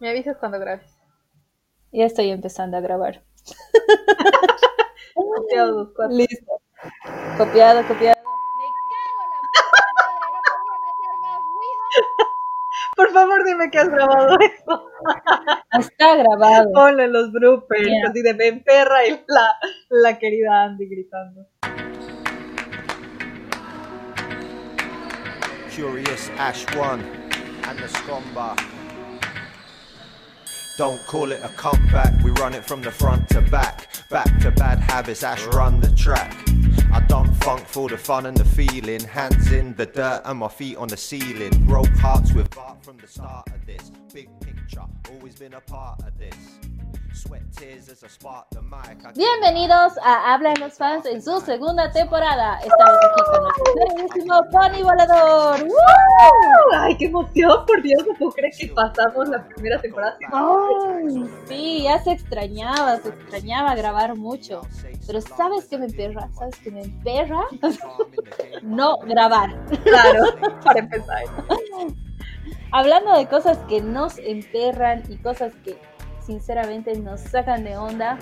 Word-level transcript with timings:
Me 0.00 0.10
avisas 0.10 0.36
cuando 0.36 0.58
grabes. 0.58 0.98
Ya 1.92 2.04
estoy 2.04 2.30
empezando 2.30 2.76
a 2.76 2.80
grabar. 2.80 3.22
Copiado. 5.14 5.92
Listo. 6.10 6.60
Copiado, 7.38 7.86
copiado. 7.86 8.16
Por 12.94 13.12
favor, 13.12 13.44
dime 13.44 13.70
que 13.70 13.78
has 13.78 13.88
grabado 13.88 14.38
eso. 14.40 14.90
Está 15.78 16.16
grabado. 16.16 16.72
Ponlo 16.72 17.02
en 17.02 17.12
los 17.12 17.32
bloopers, 17.32 17.88
así 18.08 18.22
de 18.22 18.32
Ben 18.32 18.62
Perra 18.62 19.06
y 19.06 19.22
la, 19.28 19.54
la 19.90 20.18
querida 20.18 20.64
Andy 20.64 20.88
gritando. 20.88 21.46
Curious 25.74 26.30
Ash 26.38 26.64
1 26.74 27.02
and 27.68 27.78
the 27.78 27.88
Scomba. 27.88 28.75
Don't 30.76 31.04
call 31.06 31.32
it 31.32 31.40
a 31.42 31.48
comeback, 31.48 32.22
we 32.22 32.30
run 32.32 32.52
it 32.52 32.62
from 32.62 32.82
the 32.82 32.90
front 32.90 33.30
to 33.30 33.40
back. 33.40 33.88
Back 34.10 34.38
to 34.40 34.50
bad 34.50 34.78
habits, 34.78 35.22
Ash 35.22 35.42
run 35.46 35.80
the 35.80 35.90
track. 35.92 36.36
I 36.92 37.00
done 37.00 37.32
funk 37.36 37.66
for 37.66 37.88
the 37.88 37.96
fun 37.96 38.26
and 38.26 38.36
the 38.36 38.44
feeling. 38.44 39.00
Hands 39.00 39.52
in 39.52 39.74
the 39.74 39.86
dirt 39.86 40.20
and 40.26 40.38
my 40.38 40.48
feet 40.48 40.76
on 40.76 40.88
the 40.88 40.96
ceiling. 40.96 41.64
Broke 41.64 41.88
hearts 41.96 42.34
with 42.34 42.50
Bart 42.54 42.84
from 42.84 42.98
the 42.98 43.06
start 43.06 43.48
of 43.54 43.64
this. 43.64 43.90
Big 44.12 44.28
picture, 44.40 44.84
always 45.10 45.34
been 45.36 45.54
a 45.54 45.60
part 45.62 46.02
of 46.02 46.16
this. 46.18 46.34
Bienvenidos 49.14 49.96
a 50.02 50.34
Hablan 50.34 50.60
los 50.60 50.74
fans 50.74 51.06
en 51.06 51.22
su 51.22 51.40
segunda 51.40 51.90
temporada. 51.90 52.58
Estamos 52.58 52.96
aquí 52.96 53.22
con 53.30 53.42
nuestro 53.42 53.64
queridísimo 53.74 54.40
Pony 54.50 54.82
Volador. 54.82 55.62
¡Woo! 55.64 56.76
Ay, 56.78 56.94
qué 56.98 57.06
emoción, 57.06 57.64
por 57.66 57.82
Dios, 57.82 58.04
no 58.06 58.14
puedo 58.18 58.32
creer 58.32 58.52
que 58.58 58.68
pasamos 58.68 59.30
la 59.30 59.48
primera 59.48 59.80
temporada. 59.80 60.18
Ay, 60.30 61.30
sí, 61.46 61.82
ya 61.84 61.98
se 62.02 62.12
extrañaba, 62.12 62.98
se 62.98 63.08
extrañaba 63.08 63.74
grabar 63.74 64.14
mucho. 64.16 64.60
Pero 65.06 65.20
¿sabes 65.22 65.66
qué 65.68 65.78
me 65.78 65.86
emperra? 65.86 66.28
¿Sabes 66.34 66.56
qué 66.56 66.70
me 66.70 66.82
emperra? 66.82 67.40
No 68.62 68.98
grabar. 68.98 69.56
Claro, 69.84 70.24
para 70.62 70.80
empezar. 70.80 71.24
Hablando 72.72 73.16
de 73.16 73.26
cosas 73.26 73.56
que 73.68 73.80
nos 73.80 74.18
emperran 74.18 75.02
y 75.08 75.16
cosas 75.16 75.54
que 75.64 75.78
sinceramente 76.26 76.98
nos 76.98 77.20
sacan 77.20 77.62
de 77.62 77.76
onda, 77.76 78.18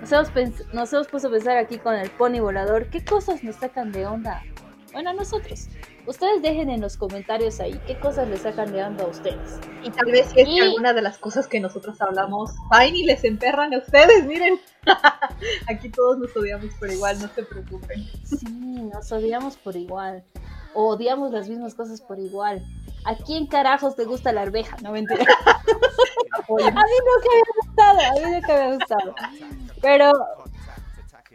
nos 0.00 0.12
hemos, 0.12 0.30
nos 0.72 0.92
hemos 0.92 1.08
puesto 1.08 1.28
a 1.28 1.30
pensar 1.32 1.56
aquí 1.56 1.78
con 1.78 1.94
el 1.94 2.08
pony 2.10 2.40
volador, 2.40 2.88
¿qué 2.88 3.04
cosas 3.04 3.42
nos 3.42 3.56
sacan 3.56 3.90
de 3.90 4.06
onda? 4.06 4.42
Bueno, 4.92 5.12
nosotros. 5.12 5.68
Ustedes 6.06 6.42
dejen 6.42 6.68
en 6.70 6.80
los 6.80 6.96
comentarios 6.96 7.60
ahí 7.60 7.80
qué 7.86 7.98
cosas 8.00 8.28
les 8.28 8.40
sacan 8.40 8.72
de 8.72 8.82
a 8.82 8.88
ustedes. 9.08 9.60
Y 9.84 9.90
tal 9.90 10.10
vez 10.10 10.30
si 10.30 10.40
es 10.40 10.48
que 10.48 10.60
alguna 10.60 10.92
de 10.92 11.02
las 11.02 11.18
cosas 11.18 11.46
que 11.46 11.60
nosotros 11.60 12.00
hablamos, 12.00 12.50
fine 12.70 12.98
y 12.98 13.04
les 13.04 13.22
emperran 13.24 13.72
a 13.72 13.78
ustedes, 13.78 14.26
miren. 14.26 14.58
Aquí 15.68 15.90
todos 15.90 16.18
nos 16.18 16.36
odiamos 16.36 16.74
por 16.74 16.90
igual, 16.90 17.20
no 17.20 17.28
se 17.28 17.44
preocupen. 17.44 18.04
Sí, 18.24 18.46
nos 18.92 19.12
odiamos 19.12 19.56
por 19.56 19.76
igual. 19.76 20.24
O 20.74 20.88
odiamos 20.88 21.30
las 21.30 21.48
mismas 21.48 21.74
cosas 21.74 22.00
por 22.00 22.18
igual. 22.18 22.64
¿A 23.04 23.14
quién 23.16 23.46
carajos 23.46 23.94
te 23.94 24.04
gusta 24.04 24.32
la 24.32 24.42
arveja? 24.42 24.76
No 24.82 24.92
mentira. 24.92 25.24
A 26.48 26.54
mí 26.54 26.64
nunca 26.64 27.28
me 27.30 27.40
ha 27.40 27.52
gustado, 27.62 28.00
a 28.00 28.12
mí 28.14 28.34
nunca 28.34 28.54
me 28.54 28.60
ha 28.60 28.74
gustado. 28.74 29.14
Pero 29.80 30.12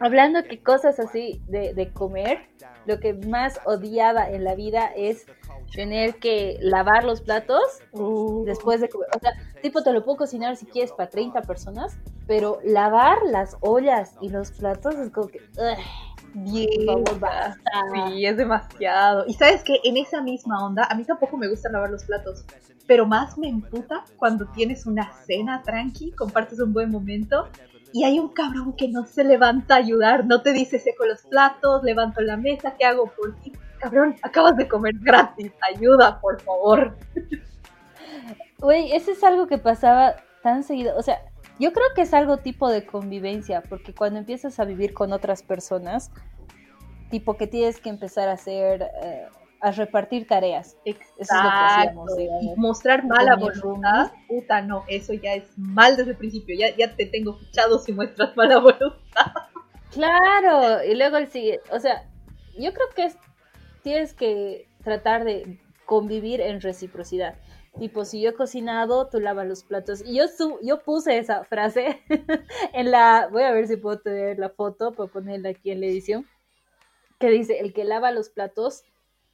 hablando 0.00 0.42
que 0.44 0.62
cosas 0.62 0.98
así 1.00 1.40
de, 1.48 1.74
de 1.74 1.92
comer, 1.92 2.48
lo 2.86 2.98
que 3.00 3.14
más 3.14 3.60
odiaba 3.64 4.30
en 4.30 4.44
la 4.44 4.54
vida 4.54 4.90
es 4.96 5.26
tener 5.74 6.16
que 6.16 6.58
lavar 6.60 7.04
los 7.04 7.20
platos 7.20 7.62
después 8.44 8.80
de 8.80 8.88
comer. 8.88 9.08
O 9.14 9.18
sea, 9.18 9.32
tipo 9.62 9.82
te 9.82 9.92
lo 9.92 10.04
puedo 10.04 10.18
cocinar 10.18 10.56
si 10.56 10.66
quieres 10.66 10.92
para 10.92 11.10
30 11.10 11.42
personas, 11.42 11.98
pero 12.26 12.60
lavar 12.64 13.18
las 13.30 13.56
ollas 13.60 14.14
y 14.20 14.28
los 14.30 14.52
platos 14.52 14.94
es 14.96 15.10
como 15.10 15.28
que... 15.28 15.38
ugh, 15.38 15.78
Bien. 16.34 16.68
por 16.86 17.04
favor, 17.04 17.20
basta. 17.20 17.70
Sí, 17.94 18.26
es 18.26 18.36
demasiado. 18.36 19.24
Y 19.26 19.34
sabes 19.34 19.62
que 19.64 19.80
en 19.84 19.96
esa 19.96 20.20
misma 20.20 20.64
onda, 20.64 20.84
a 20.84 20.94
mí 20.94 21.04
tampoco 21.04 21.36
me 21.36 21.48
gusta 21.48 21.70
lavar 21.70 21.90
los 21.90 22.04
platos, 22.04 22.44
pero 22.86 23.06
más 23.06 23.38
me 23.38 23.48
emputa 23.48 24.04
cuando 24.16 24.46
tienes 24.48 24.86
una 24.86 25.12
cena 25.26 25.62
tranqui, 25.62 26.12
compartes 26.12 26.60
un 26.60 26.72
buen 26.72 26.90
momento 26.90 27.48
y 27.92 28.04
hay 28.04 28.18
un 28.18 28.28
cabrón 28.28 28.74
que 28.74 28.88
no 28.88 29.06
se 29.06 29.24
levanta 29.24 29.74
a 29.74 29.78
ayudar, 29.78 30.26
no 30.26 30.42
te 30.42 30.52
dice 30.52 30.78
seco 30.78 31.06
los 31.06 31.22
platos, 31.22 31.82
levanto 31.82 32.20
la 32.20 32.36
mesa, 32.36 32.74
¿qué 32.78 32.84
hago 32.84 33.10
por 33.16 33.34
ti? 33.36 33.52
Cabrón, 33.78 34.16
acabas 34.22 34.56
de 34.56 34.68
comer 34.68 34.94
gratis, 35.00 35.52
ayuda, 35.74 36.20
por 36.20 36.40
favor. 36.40 36.96
Güey, 38.60 38.90
eso 38.90 39.12
es 39.12 39.22
algo 39.22 39.46
que 39.46 39.58
pasaba 39.58 40.16
tan 40.42 40.64
seguido. 40.64 40.96
O 40.96 41.02
sea, 41.02 41.22
yo 41.60 41.72
creo 41.72 41.86
que 41.94 42.02
es 42.02 42.12
algo 42.12 42.38
tipo 42.38 42.68
de 42.68 42.84
convivencia, 42.84 43.62
porque 43.62 43.94
cuando 43.94 44.18
empiezas 44.18 44.58
a 44.58 44.64
vivir 44.64 44.94
con 44.94 45.12
otras 45.12 45.44
personas, 45.44 46.10
tipo 47.08 47.36
que 47.36 47.46
tienes 47.46 47.80
que 47.80 47.88
empezar 47.88 48.28
a 48.28 48.32
hacer, 48.32 48.82
eh, 49.02 49.28
a 49.60 49.70
repartir 49.72 50.26
tareas. 50.26 50.76
Eso 50.84 51.00
es 51.18 51.18
lo 51.18 51.26
que 51.50 51.64
hacíamos, 51.64 52.10
Exacto. 52.10 52.16
digamos. 52.16 52.56
Mostrar 52.58 53.04
mala 53.04 53.36
voluntad, 53.36 54.12
puta, 54.28 54.62
no, 54.62 54.84
eso 54.88 55.12
ya 55.14 55.34
es 55.34 55.56
mal 55.58 55.96
desde 55.96 56.12
el 56.12 56.16
principio, 56.16 56.56
ya, 56.58 56.74
ya 56.76 56.94
te 56.94 57.06
tengo 57.06 57.36
fichado 57.38 57.78
si 57.78 57.92
muestras 57.92 58.36
mala 58.36 58.58
voluntad. 58.60 59.32
Claro, 59.90 60.84
y 60.84 60.94
luego 60.94 61.16
el 61.16 61.28
siguiente, 61.28 61.62
o 61.72 61.80
sea, 61.80 62.08
yo 62.58 62.72
creo 62.72 62.86
que 62.94 63.04
es- 63.06 63.18
tienes 63.82 64.12
que 64.14 64.68
tratar 64.84 65.24
de 65.24 65.58
convivir 65.86 66.40
en 66.40 66.60
reciprocidad. 66.60 67.36
Tipo, 67.78 68.04
si 68.04 68.20
yo 68.20 68.30
he 68.30 68.34
cocinado, 68.34 69.08
tú 69.08 69.20
lavas 69.20 69.46
los 69.46 69.62
platos. 69.62 70.02
Y 70.04 70.16
yo, 70.16 70.26
su 70.28 70.58
yo 70.62 70.80
puse 70.82 71.18
esa 71.18 71.44
frase 71.44 72.02
en 72.72 72.90
la, 72.90 73.28
voy 73.30 73.44
a 73.44 73.52
ver 73.52 73.66
si 73.68 73.76
puedo 73.76 73.98
tener 74.00 74.38
la 74.38 74.50
foto 74.50 74.92
para 74.92 75.08
ponerla 75.10 75.50
aquí 75.50 75.70
en 75.70 75.80
la 75.80 75.86
edición, 75.86 76.26
que 77.18 77.30
dice, 77.30 77.60
el 77.60 77.72
que 77.72 77.84
lava 77.84 78.10
los 78.10 78.28
platos 78.30 78.84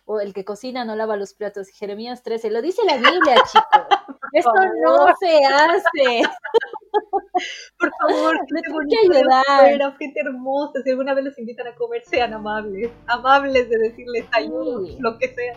o 0.06 0.20
el 0.20 0.34
que 0.34 0.44
cocina 0.44 0.84
no 0.84 0.96
lava 0.96 1.16
los 1.16 1.34
platos. 1.34 1.68
Jeremías 1.68 2.22
13, 2.22 2.50
lo 2.50 2.62
dice 2.62 2.82
la 2.84 2.96
Biblia, 2.96 3.36
chicos. 3.50 3.98
Esto 4.32 4.52
no 4.82 5.06
se 5.20 5.44
hace. 5.44 6.22
Por 7.78 7.90
favor, 8.00 8.36
Me 8.50 8.60
qué 8.60 8.68
tengo 8.68 8.78
que 8.88 8.98
ayudar. 9.16 9.96
gente 9.98 10.20
hermosa. 10.20 10.82
Si 10.82 10.90
alguna 10.90 11.14
vez 11.14 11.24
los 11.24 11.38
invitan 11.38 11.66
a 11.68 11.74
comer, 11.74 12.02
sean 12.04 12.32
amables. 12.34 12.90
Amables 13.06 13.68
de 13.68 13.78
decirles 13.78 14.26
ayuda, 14.32 14.86
Sí. 14.86 14.96
lo 15.00 15.18
que 15.18 15.28
sea. 15.34 15.54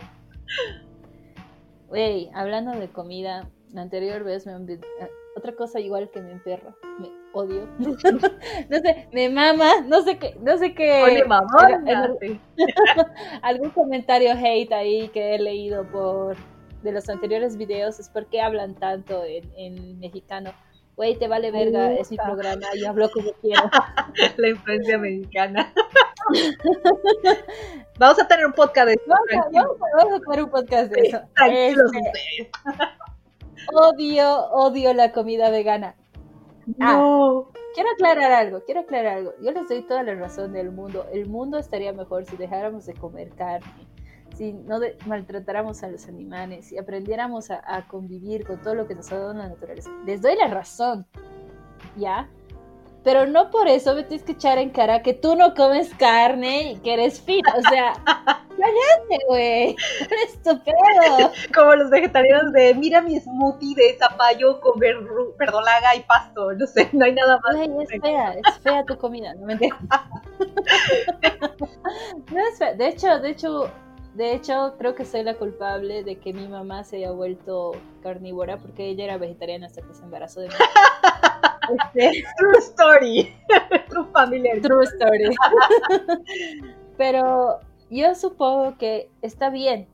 Wey, 1.88 2.30
hablando 2.34 2.72
de 2.72 2.88
comida, 2.88 3.50
la 3.72 3.82
anterior 3.82 4.22
vez 4.24 4.46
me 4.46 4.52
eh, 4.74 4.80
otra 5.36 5.54
cosa 5.54 5.80
igual 5.80 6.10
que 6.10 6.20
me 6.20 6.32
emperra, 6.32 6.74
me 6.98 7.08
odio. 7.32 7.66
no 7.78 8.78
sé, 8.78 9.08
me 9.12 9.28
mama, 9.30 9.80
no 9.86 10.02
sé 10.02 10.18
qué, 10.18 10.36
no 10.40 10.56
sé 10.58 10.74
qué. 10.74 11.02
Oye, 11.04 11.24
en- 12.20 12.40
algún 13.42 13.70
comentario 13.70 14.32
hate 14.32 14.72
ahí 14.72 15.08
que 15.08 15.34
he 15.34 15.38
leído 15.38 15.84
por 15.90 16.36
de 16.82 16.92
los 16.92 17.08
anteriores 17.08 17.56
videos 17.56 17.98
es 17.98 18.08
por 18.08 18.26
qué 18.26 18.40
hablan 18.40 18.74
tanto 18.74 19.24
en, 19.24 19.50
en 19.56 19.98
mexicano. 19.98 20.52
Güey, 20.96 21.16
te 21.16 21.28
vale 21.28 21.50
verga, 21.52 21.92
es 21.92 22.10
mi 22.10 22.16
programa 22.16 22.66
y 22.74 22.84
hablo 22.84 23.08
como 23.10 23.30
quiero. 23.40 23.70
La 24.36 24.48
influencia 24.48 24.98
mexicana. 24.98 25.72
Vamos 27.98 28.20
a 28.20 28.26
tener 28.28 28.46
un 28.46 28.52
podcast 28.52 28.88
de 28.88 28.94
eso. 28.94 29.02
Vamos 29.06 29.24
a, 29.26 29.30
tranquilo. 29.30 29.62
vamos 29.62 29.76
a- 29.80 29.96
vamos 29.96 30.12
a 30.12 30.16
hacer 30.30 30.42
un 30.44 30.50
podcast 30.50 30.92
de 30.92 31.00
eso. 31.08 31.20
Tranquilos 31.36 31.92
Este, 31.94 32.08
ustedes. 32.08 32.88
odio, 33.74 34.40
odio 34.50 34.94
la 34.94 35.12
comida 35.12 35.50
vegana. 35.50 35.94
Ah, 36.80 36.94
No. 36.96 37.50
Quiero 37.74 37.90
aclarar 37.90 38.32
algo, 38.32 38.60
quiero 38.64 38.80
aclarar 38.80 39.18
algo. 39.18 39.32
Yo 39.42 39.52
les 39.52 39.68
doy 39.68 39.82
toda 39.82 40.02
la 40.02 40.14
razón 40.14 40.52
del 40.52 40.70
mundo. 40.72 41.06
El 41.12 41.26
mundo 41.28 41.58
estaría 41.58 41.92
mejor 41.92 42.24
si 42.24 42.36
dejáramos 42.36 42.86
de 42.86 42.94
comer 42.94 43.30
carne, 43.30 43.86
si 44.36 44.52
no 44.52 44.80
de- 44.80 44.96
maltratáramos 45.06 45.82
a 45.84 45.88
los 45.88 46.08
animales, 46.08 46.66
si 46.66 46.78
aprendiéramos 46.78 47.50
a, 47.50 47.62
a 47.64 47.86
convivir 47.86 48.46
con 48.46 48.60
todo 48.62 48.74
lo 48.74 48.86
que 48.88 48.94
nos 48.96 49.10
ha 49.12 49.18
dado 49.18 49.34
la 49.34 49.48
naturaleza. 49.48 49.90
Les 50.06 50.20
doy 50.22 50.36
la 50.36 50.48
razón, 50.48 51.06
¿ya? 51.96 52.28
Pero 53.04 53.26
no 53.26 53.50
por 53.50 53.68
eso 53.68 53.94
me 53.94 54.02
tienes 54.02 54.24
que 54.26 54.32
echar 54.32 54.58
en 54.58 54.70
cara 54.70 55.02
que 55.02 55.14
tú 55.14 55.36
no 55.36 55.54
comes 55.54 55.94
carne 55.94 56.72
y 56.72 56.76
que 56.80 56.94
eres 56.94 57.20
fit. 57.20 57.44
O 57.56 57.60
sea, 57.70 57.92
cállate, 58.68 59.24
güey. 59.26 59.76
Eres 60.00 60.34
estupendo. 60.34 61.32
Como 61.54 61.74
los 61.76 61.90
vegetarianos 61.90 62.52
de 62.52 62.74
mira 62.74 63.00
mi 63.02 63.18
smoothie 63.20 63.74
de 63.74 63.96
zapallo 63.98 64.60
con 64.60 64.78
verdolaga 64.78 65.94
y 65.96 66.00
pasto. 66.00 66.52
No 66.52 66.66
sé, 66.66 66.88
no 66.92 67.04
hay 67.04 67.12
nada 67.12 67.38
más. 67.42 67.56
Güey, 67.56 67.82
es 67.82 68.00
fea, 68.00 68.32
es 68.32 68.58
fea 68.58 68.84
tu 68.84 68.96
comida, 68.98 69.34
no 69.34 69.46
me 69.46 69.52
entiendes. 69.54 69.80
No 72.30 72.40
es 72.40 72.58
fea. 72.58 72.74
De 72.74 72.88
hecho, 72.88 73.18
de 73.18 73.30
hecho, 73.30 73.70
de 74.14 74.32
hecho, 74.34 74.74
creo 74.78 74.94
que 74.94 75.04
soy 75.04 75.22
la 75.22 75.34
culpable 75.34 76.02
de 76.02 76.18
que 76.18 76.32
mi 76.32 76.48
mamá 76.48 76.84
se 76.84 76.96
haya 76.96 77.12
vuelto 77.12 77.72
carnívora 78.02 78.58
porque 78.58 78.88
ella 78.88 79.04
era 79.04 79.16
vegetariana 79.16 79.66
hasta 79.66 79.80
que 79.82 79.94
se 79.94 80.02
embarazó 80.02 80.40
de 80.40 80.48
mí. 80.48 80.54
Este, 81.68 82.24
True 82.38 82.58
story. 82.60 83.36
True 83.90 84.06
family. 84.12 84.60
true 84.62 84.84
story. 84.84 85.36
Pero 86.96 87.60
yo 87.90 88.14
supongo 88.14 88.76
que 88.78 89.10
está 89.22 89.50
bien, 89.50 89.88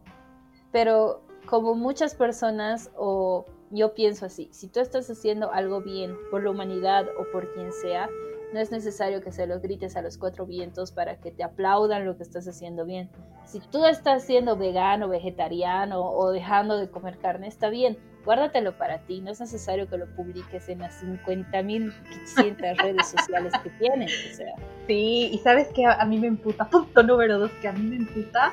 pero 0.73 1.23
como 1.47 1.75
muchas 1.75 2.15
personas 2.15 2.91
o 2.97 3.45
yo 3.71 3.95
pienso 3.95 4.27
así, 4.27 4.49
si 4.53 4.69
tú 4.69 4.81
estás 4.81 5.09
haciendo 5.11 5.53
algo 5.53 5.81
bien 5.81 6.17
por 6.31 6.43
la 6.43 6.51
humanidad 6.51 7.07
o 7.19 7.31
por 7.33 7.53
quien 7.55 7.73
sea, 7.73 8.09
no 8.55 8.61
es 8.61 8.71
necesario 8.71 9.21
que 9.21 9.33
se 9.33 9.49
lo 9.49 9.61
grites 9.61 9.97
a 9.97 10.03
los 10.03 10.17
cuatro 10.17 10.47
vientos 10.47 10.93
para 10.93 11.17
que 11.17 11.33
te 11.33 11.43
aplaudan 11.43 12.07
lo 12.07 12.17
que 12.17 12.23
estás 12.23 12.47
haciendo 12.47 12.87
bien. 12.87 13.11
Si 13.45 13.59
tú 13.59 13.85
estás 13.85 14.23
siendo 14.23 14.57
vegano, 14.57 15.09
vegetariano 15.09 16.01
o 16.01 16.31
dejando 16.31 16.79
de 16.79 16.89
comer 16.89 17.19
carne, 17.19 17.49
está 17.49 17.69
bien, 17.69 17.99
guárdatelo 18.25 18.79
para 18.79 19.01
ti, 19.01 19.21
no 19.21 19.33
es 19.33 19.41
necesario 19.41 19.89
que 19.89 19.99
lo 19.99 20.07
publiques 20.15 20.69
en 20.69 20.79
las 20.79 21.03
50.500 21.03 22.77
redes 22.81 23.09
sociales 23.09 23.53
que 23.63 23.71
tienes. 23.71 24.13
Sí, 24.87 25.31
y 25.33 25.39
sabes 25.39 25.69
que 25.75 25.85
a, 25.85 26.05
mí 26.05 26.21
me 26.21 26.29
emputa, 26.29 26.65
punto 26.71 27.03
número 27.03 27.41
dos, 27.41 27.51
que 27.61 27.67
a 27.67 27.73
mí 27.73 27.83
me 27.83 27.97
emputa 27.97 28.53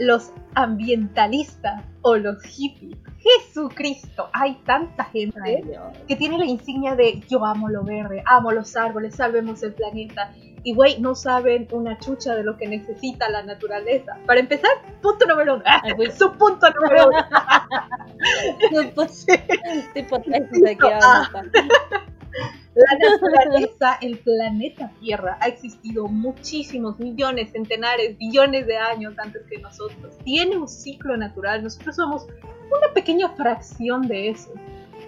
los 0.00 0.32
ambientalistas 0.54 1.84
o 2.02 2.16
los 2.16 2.42
hippies. 2.42 2.98
Jesucristo, 3.36 4.28
hay 4.32 4.54
tanta 4.64 5.04
gente 5.04 5.62
que 6.06 6.16
tiene 6.16 6.38
la 6.38 6.44
insignia 6.44 6.94
de 6.94 7.20
yo 7.28 7.44
amo 7.44 7.68
lo 7.68 7.84
verde, 7.84 8.22
amo 8.26 8.52
los 8.52 8.76
árboles, 8.76 9.16
salvemos 9.16 9.62
el 9.62 9.74
planeta. 9.74 10.32
Y 10.64 10.74
güey, 10.74 11.00
no 11.00 11.14
saben 11.14 11.68
una 11.70 11.98
chucha 11.98 12.34
de 12.34 12.42
lo 12.42 12.56
que 12.56 12.66
necesita 12.66 13.28
la 13.30 13.42
naturaleza. 13.42 14.18
Para 14.26 14.40
empezar, 14.40 14.70
punto 15.00 15.24
número 15.26 15.54
uno. 15.54 15.62
Ah, 15.64 15.82
su 16.16 16.32
punto 16.32 16.68
número 16.70 17.08
uno. 17.08 17.18
La 22.78 23.10
naturaleza, 23.10 23.98
el 24.00 24.18
planeta 24.20 24.92
Tierra, 25.00 25.36
ha 25.40 25.48
existido 25.48 26.06
muchísimos 26.06 26.96
millones, 27.00 27.50
centenares, 27.50 28.16
billones 28.18 28.68
de 28.68 28.76
años 28.76 29.14
antes 29.18 29.42
que 29.50 29.58
nosotros. 29.58 30.16
Tiene 30.24 30.56
un 30.56 30.68
ciclo 30.68 31.16
natural. 31.16 31.64
Nosotros 31.64 31.96
somos 31.96 32.26
una 32.70 32.92
pequeña 32.94 33.30
fracción 33.30 34.02
de 34.02 34.28
eso. 34.28 34.52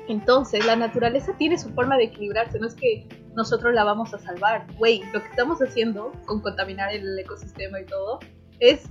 Entonces, 0.08 0.67
la 0.67 0.75
naturaleza 0.75 1.32
tiene 1.38 1.58
su 1.58 1.70
forma 1.70 1.96
de 1.96 2.05
equilibrarse. 2.05 2.58
No 2.58 2.67
es 2.67 2.75
que 2.75 3.06
nosotros 3.37 3.72
la 3.72 3.84
vamos 3.84 4.12
a 4.14 4.19
salvar. 4.19 4.67
Güey, 4.76 5.05
lo 5.12 5.22
que 5.22 5.28
estamos 5.28 5.62
haciendo 5.62 6.11
con 6.26 6.40
contaminar 6.40 6.93
el 6.93 7.17
ecosistema 7.20 7.81
y 7.81 7.87
todo 7.87 8.19
es 8.58 8.82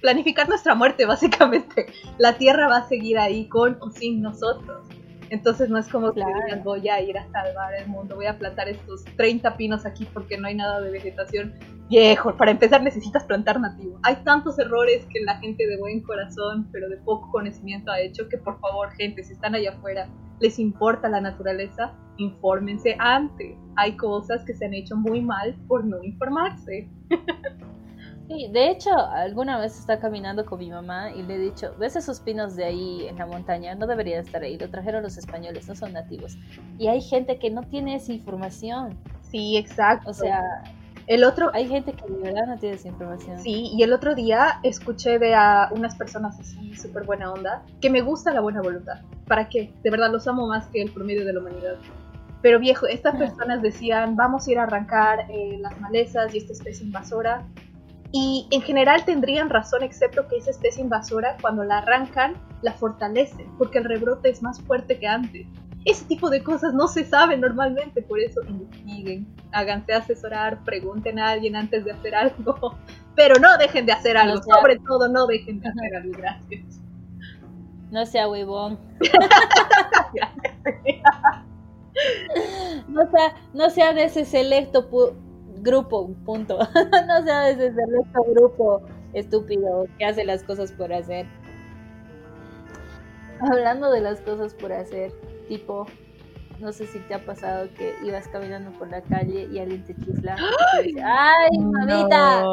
planificar 0.00 0.48
nuestra 0.48 0.74
muerte, 0.74 1.06
básicamente. 1.06 1.86
La 2.18 2.36
Tierra 2.36 2.66
va 2.66 2.78
a 2.78 2.88
seguir 2.88 3.16
ahí 3.16 3.48
con 3.48 3.78
o 3.80 3.92
sin 3.92 4.22
nosotros. 4.22 4.88
Entonces 5.30 5.68
no 5.70 5.78
es 5.78 5.88
como 5.88 6.12
que 6.12 6.22
voy 6.62 6.88
a 6.88 7.00
ir 7.00 7.16
a 7.18 7.24
salvar 7.30 7.74
el 7.74 7.88
mundo, 7.88 8.16
voy 8.16 8.26
a 8.26 8.38
plantar 8.38 8.68
estos 8.68 9.04
30 9.16 9.56
pinos 9.56 9.86
aquí 9.86 10.06
porque 10.12 10.38
no 10.38 10.48
hay 10.48 10.54
nada 10.54 10.80
de 10.80 10.90
vegetación. 10.90 11.54
Viejo, 11.88 12.36
para 12.36 12.50
empezar 12.50 12.82
necesitas 12.82 13.24
plantar 13.24 13.60
nativo. 13.60 13.98
Hay 14.02 14.16
tantos 14.24 14.58
errores 14.58 15.06
que 15.12 15.20
la 15.20 15.36
gente 15.36 15.66
de 15.66 15.76
buen 15.76 16.00
corazón, 16.02 16.68
pero 16.72 16.88
de 16.88 16.96
poco 16.98 17.30
conocimiento 17.30 17.90
ha 17.90 18.00
hecho 18.00 18.28
que 18.28 18.38
por 18.38 18.58
favor, 18.60 18.90
gente, 18.92 19.22
si 19.22 19.34
están 19.34 19.54
allá 19.54 19.72
afuera, 19.72 20.08
les 20.40 20.58
importa 20.58 21.08
la 21.08 21.20
naturaleza, 21.20 21.92
infórmense 22.16 22.96
antes. 22.98 23.56
Hay 23.76 23.96
cosas 23.96 24.44
que 24.44 24.54
se 24.54 24.64
han 24.64 24.74
hecho 24.74 24.96
muy 24.96 25.20
mal 25.20 25.54
por 25.68 25.84
no 25.84 26.02
informarse. 26.02 26.88
Sí, 28.26 28.48
de 28.50 28.70
hecho, 28.70 28.90
alguna 28.96 29.58
vez 29.58 29.78
está 29.78 30.00
caminando 30.00 30.46
con 30.46 30.58
mi 30.58 30.70
mamá 30.70 31.12
y 31.12 31.22
le 31.22 31.34
he 31.34 31.38
dicho, 31.38 31.74
¿ves 31.78 31.94
esos 31.94 32.20
pinos 32.20 32.56
de 32.56 32.64
ahí 32.64 33.06
en 33.06 33.18
la 33.18 33.26
montaña? 33.26 33.74
No 33.74 33.86
deberían 33.86 34.20
estar 34.24 34.42
ahí, 34.42 34.56
lo 34.56 34.70
trajeron 34.70 35.02
los 35.02 35.18
españoles, 35.18 35.68
no 35.68 35.74
son 35.74 35.92
nativos. 35.92 36.38
Y 36.78 36.86
hay 36.86 37.02
gente 37.02 37.38
que 37.38 37.50
no 37.50 37.62
tiene 37.64 37.96
esa 37.96 38.12
información. 38.12 38.96
Sí, 39.20 39.58
exacto. 39.58 40.10
O 40.10 40.14
sea, 40.14 40.40
el 41.06 41.22
otro... 41.22 41.50
Hay 41.52 41.68
gente 41.68 41.92
que 41.92 42.10
de 42.10 42.18
verdad 42.18 42.46
no 42.46 42.56
tiene 42.56 42.76
esa 42.76 42.88
información. 42.88 43.40
Sí, 43.40 43.70
y 43.74 43.82
el 43.82 43.92
otro 43.92 44.14
día 44.14 44.58
escuché 44.62 45.18
de 45.18 45.34
a 45.34 45.68
unas 45.72 45.94
personas 45.94 46.40
así, 46.40 46.74
súper 46.76 47.04
buena 47.04 47.30
onda, 47.30 47.62
que 47.82 47.90
me 47.90 48.00
gusta 48.00 48.32
la 48.32 48.40
buena 48.40 48.62
voluntad. 48.62 49.02
¿Para 49.26 49.50
qué? 49.50 49.74
De 49.82 49.90
verdad 49.90 50.10
los 50.10 50.26
amo 50.26 50.46
más 50.46 50.66
que 50.68 50.80
el 50.80 50.90
promedio 50.90 51.26
de 51.26 51.32
la 51.34 51.40
humanidad. 51.40 51.76
Pero 52.40 52.58
viejo, 52.58 52.86
estas 52.86 53.16
personas 53.18 53.60
decían, 53.60 54.16
vamos 54.16 54.48
a 54.48 54.52
ir 54.52 54.58
a 54.58 54.62
arrancar 54.62 55.30
eh, 55.30 55.58
las 55.60 55.78
malezas 55.78 56.34
y 56.34 56.38
esta 56.38 56.54
especie 56.54 56.86
invasora 56.86 57.46
y 58.12 58.46
en 58.50 58.62
general 58.62 59.04
tendrían 59.04 59.50
razón, 59.50 59.82
excepto 59.82 60.28
que 60.28 60.36
esa 60.36 60.50
especie 60.50 60.82
invasora, 60.82 61.36
cuando 61.40 61.64
la 61.64 61.78
arrancan, 61.78 62.34
la 62.62 62.72
fortalece, 62.72 63.46
porque 63.58 63.78
el 63.78 63.84
rebrote 63.84 64.30
es 64.30 64.42
más 64.42 64.60
fuerte 64.62 64.98
que 64.98 65.06
antes. 65.06 65.46
Ese 65.84 66.04
tipo 66.06 66.30
de 66.30 66.42
cosas 66.42 66.72
no 66.72 66.88
se 66.88 67.04
saben 67.04 67.40
normalmente, 67.40 68.00
por 68.02 68.20
eso 68.20 68.40
investiguen, 68.48 69.26
háganse 69.52 69.92
asesorar, 69.92 70.62
pregunten 70.64 71.18
a 71.18 71.30
alguien 71.30 71.56
antes 71.56 71.84
de 71.84 71.92
hacer 71.92 72.14
algo, 72.14 72.76
pero 73.14 73.38
no 73.40 73.56
dejen 73.58 73.84
de 73.84 73.92
hacer 73.92 74.16
algo, 74.16 74.42
sobre 74.42 74.78
todo 74.78 75.08
no 75.08 75.26
dejen 75.26 75.60
de 75.60 75.68
hacer 75.68 75.96
algo, 75.96 76.12
gracias. 76.16 76.80
No 77.90 78.06
sea 78.06 78.28
huevón. 78.28 78.78
no 82.88 83.10
sea, 83.10 83.34
no 83.52 83.70
sea 83.70 83.92
de 83.92 84.04
ese 84.04 84.24
selecto 84.24 84.88
grupo, 85.64 86.14
punto. 86.24 86.58
no 87.08 87.24
sea 87.24 87.48
ese 87.48 87.70
nuestro 87.70 88.22
grupo 88.24 88.82
estúpido 89.14 89.86
que 89.98 90.04
hace 90.04 90.24
las 90.24 90.44
cosas 90.44 90.70
por 90.72 90.92
hacer. 90.92 91.26
Hablando 93.40 93.90
de 93.90 94.00
las 94.00 94.20
cosas 94.20 94.54
por 94.54 94.72
hacer, 94.72 95.12
tipo, 95.48 95.86
no 96.60 96.72
sé 96.72 96.86
si 96.86 96.98
te 97.00 97.14
ha 97.14 97.24
pasado 97.24 97.68
que 97.76 97.94
ibas 98.04 98.28
caminando 98.28 98.70
por 98.78 98.88
la 98.88 99.02
calle 99.02 99.48
y 99.52 99.58
alguien 99.58 99.84
te 99.84 99.94
chifla. 99.96 100.36
¡Ay, 101.04 101.58
mamita! 101.58 102.44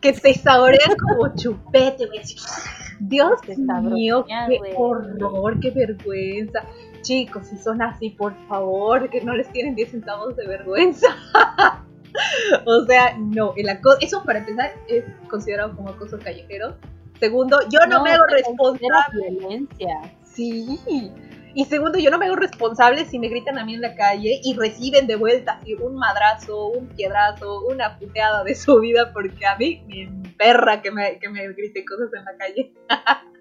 Que 0.00 0.12
te 0.12 0.34
saborean 0.34 0.96
como 0.96 1.34
chupete, 1.34 2.08
Dios 3.00 3.40
mío, 3.82 4.24
qué 4.26 4.74
horror, 4.76 5.60
qué 5.60 5.70
vergüenza. 5.70 6.62
Chicos, 7.02 7.46
si 7.48 7.58
son 7.58 7.82
así, 7.82 8.10
por 8.10 8.34
favor, 8.48 9.10
que 9.10 9.20
no 9.20 9.34
les 9.34 9.50
tienen 9.52 9.74
10 9.74 9.90
centavos 9.90 10.36
de 10.36 10.46
vergüenza. 10.46 11.08
o 12.66 12.84
sea, 12.86 13.16
no, 13.18 13.52
el 13.56 13.68
acoso, 13.68 13.98
eso 14.00 14.22
para 14.24 14.40
empezar 14.40 14.72
es 14.88 15.04
considerado 15.28 15.74
como 15.76 15.90
acoso 15.90 16.18
callejero. 16.18 16.76
Segundo, 17.18 17.60
yo 17.68 17.80
no, 17.88 18.02
me 18.02 18.12
hago 18.12 18.24
responsable. 18.26 19.30
Violencia. 19.30 20.00
Sí. 20.24 20.80
Y 21.54 21.64
segundo, 21.66 21.98
yo 21.98 22.10
no 22.10 22.18
me 22.18 22.26
hago 22.26 22.36
responsable 22.36 23.04
si 23.04 23.18
me 23.18 23.28
gritan 23.28 23.58
a 23.58 23.64
mí 23.64 23.74
en 23.74 23.82
la 23.82 23.94
calle 23.94 24.40
y 24.42 24.54
reciben 24.54 25.06
de 25.06 25.16
vuelta 25.16 25.60
un 25.82 25.96
madrazo, 25.96 26.68
un 26.68 26.88
piedrazo, 26.88 27.66
una 27.66 27.98
puteada 27.98 28.42
de 28.42 28.54
su 28.54 28.80
vida 28.80 29.12
porque 29.12 29.44
a 29.46 29.56
mí 29.56 29.84
me 29.86 30.02
emperra 30.02 30.80
que 30.80 30.90
me, 30.90 31.18
que 31.18 31.28
me 31.28 31.46
griten 31.52 31.84
cosas 31.84 32.08
en 32.14 32.24
la 32.24 32.36
calle. 32.38 32.72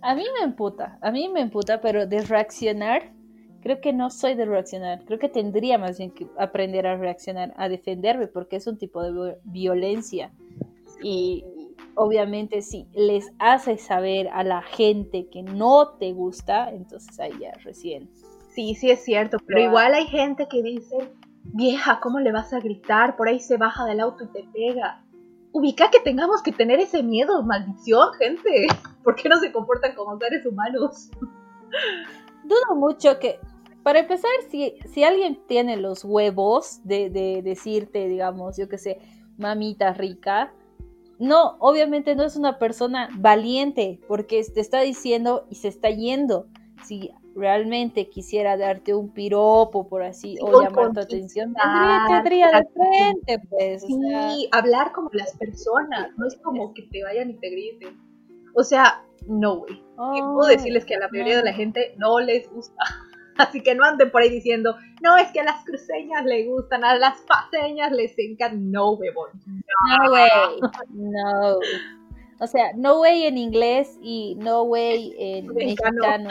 A 0.00 0.14
mí 0.14 0.24
me 0.38 0.44
emputa, 0.44 0.98
a 1.00 1.10
mí 1.10 1.28
me 1.28 1.40
emputa, 1.40 1.80
pero 1.80 2.06
de 2.06 2.22
reaccionar, 2.22 3.12
creo 3.62 3.80
que 3.80 3.92
no 3.92 4.10
soy 4.10 4.34
de 4.34 4.44
reaccionar. 4.44 5.04
Creo 5.04 5.18
que 5.18 5.28
tendría 5.28 5.78
más 5.78 5.98
bien 5.98 6.10
que 6.10 6.26
aprender 6.38 6.86
a 6.86 6.96
reaccionar, 6.96 7.54
a 7.56 7.68
defenderme, 7.68 8.26
porque 8.26 8.56
es 8.56 8.66
un 8.66 8.78
tipo 8.78 9.02
de 9.02 9.36
violencia. 9.44 10.32
Y 11.02 11.44
obviamente 11.94 12.62
si 12.62 12.86
les 12.92 13.32
hace 13.38 13.78
saber 13.78 14.28
a 14.28 14.44
la 14.44 14.62
gente 14.62 15.28
que 15.28 15.42
no 15.42 15.90
te 15.98 16.12
gusta, 16.12 16.70
entonces 16.70 17.18
ahí 17.20 17.32
ya 17.40 17.52
recién. 17.64 18.10
Sí, 18.50 18.74
sí 18.74 18.90
es 18.90 19.04
cierto, 19.04 19.38
pero 19.46 19.60
igual 19.60 19.94
hay 19.94 20.06
gente 20.06 20.46
que 20.48 20.62
dice, 20.62 20.96
vieja, 21.42 22.00
¿cómo 22.00 22.20
le 22.20 22.32
vas 22.32 22.52
a 22.52 22.60
gritar? 22.60 23.16
Por 23.16 23.28
ahí 23.28 23.40
se 23.40 23.56
baja 23.56 23.84
del 23.84 24.00
auto 24.00 24.24
y 24.24 24.28
te 24.28 24.44
pega 24.52 25.03
ubica 25.54 25.88
que 25.88 26.00
tengamos 26.00 26.42
que 26.42 26.52
tener 26.52 26.80
ese 26.80 27.02
miedo, 27.02 27.42
maldición, 27.44 28.12
gente. 28.18 28.66
¿Por 29.04 29.14
qué 29.14 29.28
no 29.28 29.38
se 29.38 29.52
comportan 29.52 29.94
como 29.94 30.18
seres 30.18 30.44
humanos? 30.44 31.08
Dudo 32.42 32.76
mucho 32.76 33.18
que, 33.20 33.38
para 33.82 34.00
empezar, 34.00 34.30
si, 34.50 34.74
si 34.92 35.04
alguien 35.04 35.40
tiene 35.46 35.76
los 35.76 36.04
huevos 36.04 36.80
de, 36.82 37.08
de 37.08 37.40
decirte, 37.42 38.08
digamos, 38.08 38.56
yo 38.58 38.68
qué 38.68 38.78
sé, 38.78 38.98
mamita 39.38 39.92
rica, 39.92 40.52
no, 41.20 41.56
obviamente 41.60 42.16
no 42.16 42.24
es 42.24 42.34
una 42.34 42.58
persona 42.58 43.08
valiente, 43.16 44.00
porque 44.08 44.42
te 44.52 44.60
está 44.60 44.80
diciendo 44.80 45.46
y 45.50 45.54
se 45.54 45.68
está 45.68 45.88
yendo. 45.88 46.48
Si 46.84 47.12
realmente 47.34 48.08
quisiera 48.08 48.56
darte 48.56 48.94
un 48.94 49.12
piropo, 49.12 49.88
por 49.88 50.02
así, 50.02 50.36
o 50.40 50.62
llamar 50.62 50.92
tu 50.92 51.00
atención, 51.00 51.54
tendría, 52.08 52.48
de 52.50 52.68
frente, 52.72 53.46
pues. 53.48 53.82
Sí, 53.82 54.48
hablar 54.52 54.92
como 54.92 55.10
las 55.12 55.36
personas, 55.36 56.10
no 56.16 56.26
es 56.26 56.36
como 56.36 56.72
que 56.74 56.82
te 56.82 57.02
vayan 57.02 57.30
y 57.30 57.34
te 57.34 57.50
griten. 57.50 58.00
O 58.54 58.62
sea, 58.62 59.04
no, 59.26 59.58
güey. 59.58 59.82
puedo 59.96 60.48
decirles 60.48 60.84
que 60.84 60.94
a 60.94 61.00
la 61.00 61.08
mayoría 61.08 61.38
de 61.38 61.44
la 61.44 61.52
gente 61.52 61.94
no 61.98 62.20
les 62.20 62.50
gusta. 62.50 62.76
Así 63.36 63.62
que 63.62 63.74
no 63.74 63.84
anden 63.84 64.12
por 64.12 64.22
ahí 64.22 64.30
diciendo, 64.30 64.76
no, 65.02 65.16
es 65.16 65.32
que 65.32 65.40
a 65.40 65.44
las 65.44 65.64
cruceñas 65.64 66.24
les 66.24 66.46
gustan, 66.46 66.84
a 66.84 66.96
las 66.96 67.20
paseñas 67.22 67.90
les 67.90 68.16
encantan. 68.16 68.70
No, 68.70 68.92
huevón. 68.92 69.30
No, 69.46 70.10
güey. 70.10 70.60
No. 70.92 71.58
O 72.40 72.46
sea, 72.46 72.72
no 72.74 73.00
way 73.00 73.24
en 73.24 73.38
inglés 73.38 73.98
y 74.02 74.36
no 74.36 74.62
way 74.64 75.14
en 75.18 75.46
mexicano. 75.54 76.28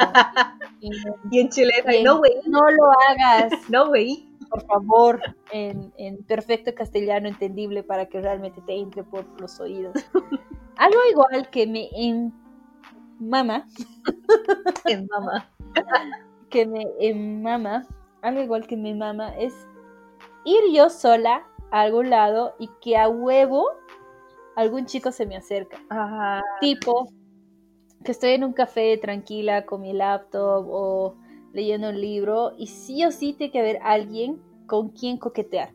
Y, 1.31 1.39
en 1.39 1.49
chileno, 1.49 1.91
no 2.03 2.19
way. 2.19 2.33
No 2.45 2.59
lo 2.59 2.91
hagas. 3.09 3.53
No 3.69 3.89
way. 3.89 4.29
Por 4.49 4.65
favor, 4.65 5.19
en, 5.51 5.91
perfecto 6.27 6.75
castellano 6.75 7.27
entendible 7.27 7.81
para 7.81 8.05
que 8.05 8.21
realmente 8.21 8.61
te 8.61 8.75
entre 8.75 9.03
por 9.03 9.25
los 9.41 9.59
oídos. 9.59 9.93
Algo 10.77 10.99
igual 11.09 11.49
que 11.49 11.65
me 11.65 11.89
en 11.95 12.33
mama 13.19 13.65
En 14.85 15.07
que 16.49 16.67
me 16.67 16.85
mama, 17.15 17.87
algo 18.21 18.41
igual 18.41 18.67
que 18.67 18.77
me 18.77 18.93
mama, 18.93 19.35
es 19.37 19.53
ir 20.45 20.61
yo 20.71 20.89
sola 20.89 21.47
a 21.71 21.81
algún 21.81 22.11
lado 22.11 22.53
y 22.59 22.69
que 22.79 22.95
a 22.95 23.09
huevo 23.09 23.69
algún 24.55 24.85
chico 24.85 25.11
se 25.11 25.25
me 25.25 25.35
acerca. 25.35 25.77
Tipo, 26.61 27.07
que 28.03 28.11
estoy 28.11 28.31
en 28.31 28.43
un 28.43 28.53
café 28.53 28.97
tranquila 28.97 29.65
con 29.65 29.81
mi 29.81 29.93
laptop 29.93 30.67
o 30.69 31.15
leyendo 31.53 31.89
un 31.89 31.99
libro 31.99 32.53
y 32.57 32.67
sí 32.67 33.05
o 33.05 33.11
sí 33.11 33.33
tiene 33.33 33.51
que 33.51 33.59
haber 33.59 33.79
alguien 33.83 34.41
con 34.65 34.89
quien 34.89 35.17
coquetear. 35.17 35.71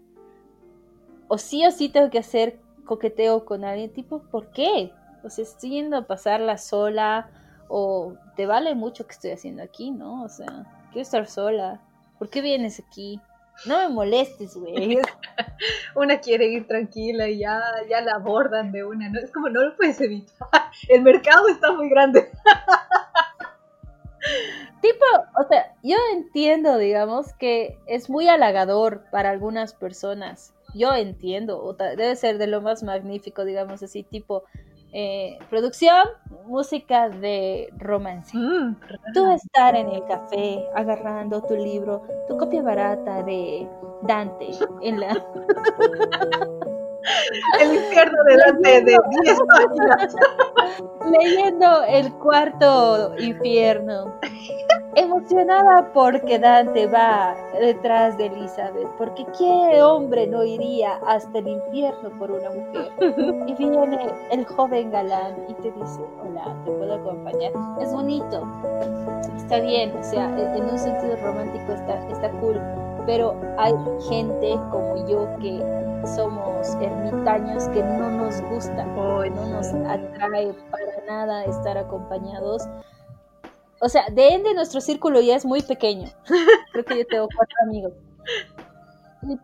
O 1.28 1.38
sí 1.38 1.64
o 1.66 1.70
sí 1.70 1.88
tengo 1.88 2.10
que 2.10 2.18
hacer 2.18 2.60
coqueteo 2.84 3.44
con 3.44 3.64
alguien, 3.64 3.92
tipo, 3.92 4.20
¿por 4.30 4.50
qué? 4.50 4.92
O 5.22 5.30
sea, 5.30 5.44
estoy 5.44 5.70
yendo 5.70 5.96
a 5.96 6.06
pasarla 6.06 6.58
sola 6.58 7.30
o 7.68 8.14
te 8.34 8.46
vale 8.46 8.74
mucho 8.74 9.06
que 9.06 9.12
estoy 9.12 9.30
haciendo 9.30 9.62
aquí, 9.62 9.90
¿no? 9.90 10.22
O 10.22 10.28
sea, 10.28 10.66
quiero 10.90 11.02
estar 11.02 11.26
sola. 11.26 11.80
¿Por 12.18 12.30
qué 12.30 12.40
vienes 12.40 12.80
aquí? 12.80 13.20
No 13.66 13.78
me 13.78 13.88
molestes, 13.88 14.56
güey. 14.56 14.98
una 15.96 16.18
quiere 16.20 16.46
ir 16.46 16.66
tranquila 16.66 17.28
y 17.28 17.38
ya, 17.38 17.60
ya 17.88 18.00
la 18.00 18.14
abordan 18.14 18.72
de 18.72 18.84
una, 18.84 19.08
¿no? 19.08 19.18
Es 19.18 19.32
como 19.32 19.48
no 19.48 19.62
lo 19.62 19.76
puedes 19.76 20.00
evitar. 20.00 20.48
El 20.88 21.02
mercado 21.02 21.48
está 21.48 21.72
muy 21.72 21.88
grande. 21.88 22.30
Tipo, 24.80 25.04
o 25.36 25.48
sea, 25.48 25.74
yo 25.82 25.96
entiendo, 26.12 26.78
digamos, 26.78 27.32
que 27.32 27.78
es 27.86 28.08
muy 28.08 28.28
halagador 28.28 29.04
para 29.10 29.30
algunas 29.30 29.74
personas. 29.74 30.54
Yo 30.74 30.94
entiendo, 30.94 31.60
o 31.60 31.74
debe 31.74 32.14
ser 32.14 32.38
de 32.38 32.46
lo 32.46 32.60
más 32.60 32.84
magnífico, 32.84 33.44
digamos 33.44 33.82
así, 33.82 34.04
tipo, 34.04 34.44
eh, 34.92 35.38
producción, 35.50 36.04
música 36.46 37.08
de 37.08 37.72
romance. 37.78 38.36
Mm, 38.36 38.76
Tú 39.14 39.30
estar 39.32 39.76
en 39.76 39.88
el 39.90 40.04
café 40.06 40.64
agarrando 40.74 41.42
tu 41.42 41.54
libro, 41.54 42.02
tu 42.28 42.36
copia 42.36 42.62
barata 42.62 43.22
de 43.22 43.68
Dante 44.02 44.48
en 44.82 45.00
la 45.00 45.08
el 47.60 47.74
infierno 47.74 48.24
de 48.24 48.36
Dante 48.36 48.82
de 48.82 48.96
10 49.22 49.38
páginas. 49.48 50.16
Leyendo 51.10 51.82
el 51.84 52.12
cuarto 52.14 53.16
infierno. 53.18 54.14
Emocionada 54.94 55.92
porque 55.92 56.38
Dante 56.38 56.86
va 56.86 57.36
detrás 57.60 58.16
de 58.18 58.26
Elizabeth, 58.26 58.88
porque 58.96 59.24
qué 59.38 59.80
hombre 59.82 60.26
no 60.26 60.42
iría 60.42 60.96
hasta 61.06 61.38
el 61.38 61.48
infierno 61.48 62.10
por 62.18 62.30
una 62.32 62.50
mujer. 62.50 62.90
Y 63.46 63.54
viene 63.54 64.10
el 64.32 64.44
joven 64.46 64.90
galán 64.90 65.34
y 65.48 65.54
te 65.54 65.70
dice, 65.70 66.00
hola, 66.22 66.56
¿te 66.64 66.72
puedo 66.72 66.94
acompañar? 66.94 67.52
Es 67.80 67.92
bonito, 67.92 68.42
está 69.36 69.60
bien, 69.60 69.96
o 69.96 70.02
sea, 70.02 70.24
en 70.36 70.56
en 70.56 70.64
un 70.64 70.78
sentido 70.78 71.16
romántico 71.22 71.72
está, 71.72 72.08
está 72.08 72.30
cool, 72.40 72.60
pero 73.06 73.34
hay 73.56 73.74
gente 74.08 74.58
como 74.70 75.06
yo 75.06 75.28
que 75.40 75.62
somos 76.06 76.74
ermitaños 76.80 77.68
que 77.68 77.82
no 77.82 78.10
nos 78.10 78.40
gusta, 78.42 78.86
Ay, 78.96 79.30
no 79.30 79.46
nos 79.46 79.68
atrae 79.68 80.52
para 80.70 80.87
nada 81.08 81.44
estar 81.44 81.78
acompañados. 81.78 82.62
O 83.80 83.88
sea, 83.88 84.04
de 84.10 84.28
ende 84.28 84.54
nuestro 84.54 84.80
círculo 84.80 85.20
ya 85.20 85.36
es 85.36 85.44
muy 85.44 85.62
pequeño. 85.62 86.08
Creo 86.72 86.84
que 86.84 86.98
yo 86.98 87.06
tengo 87.06 87.28
cuatro 87.34 87.56
amigos. 87.64 87.92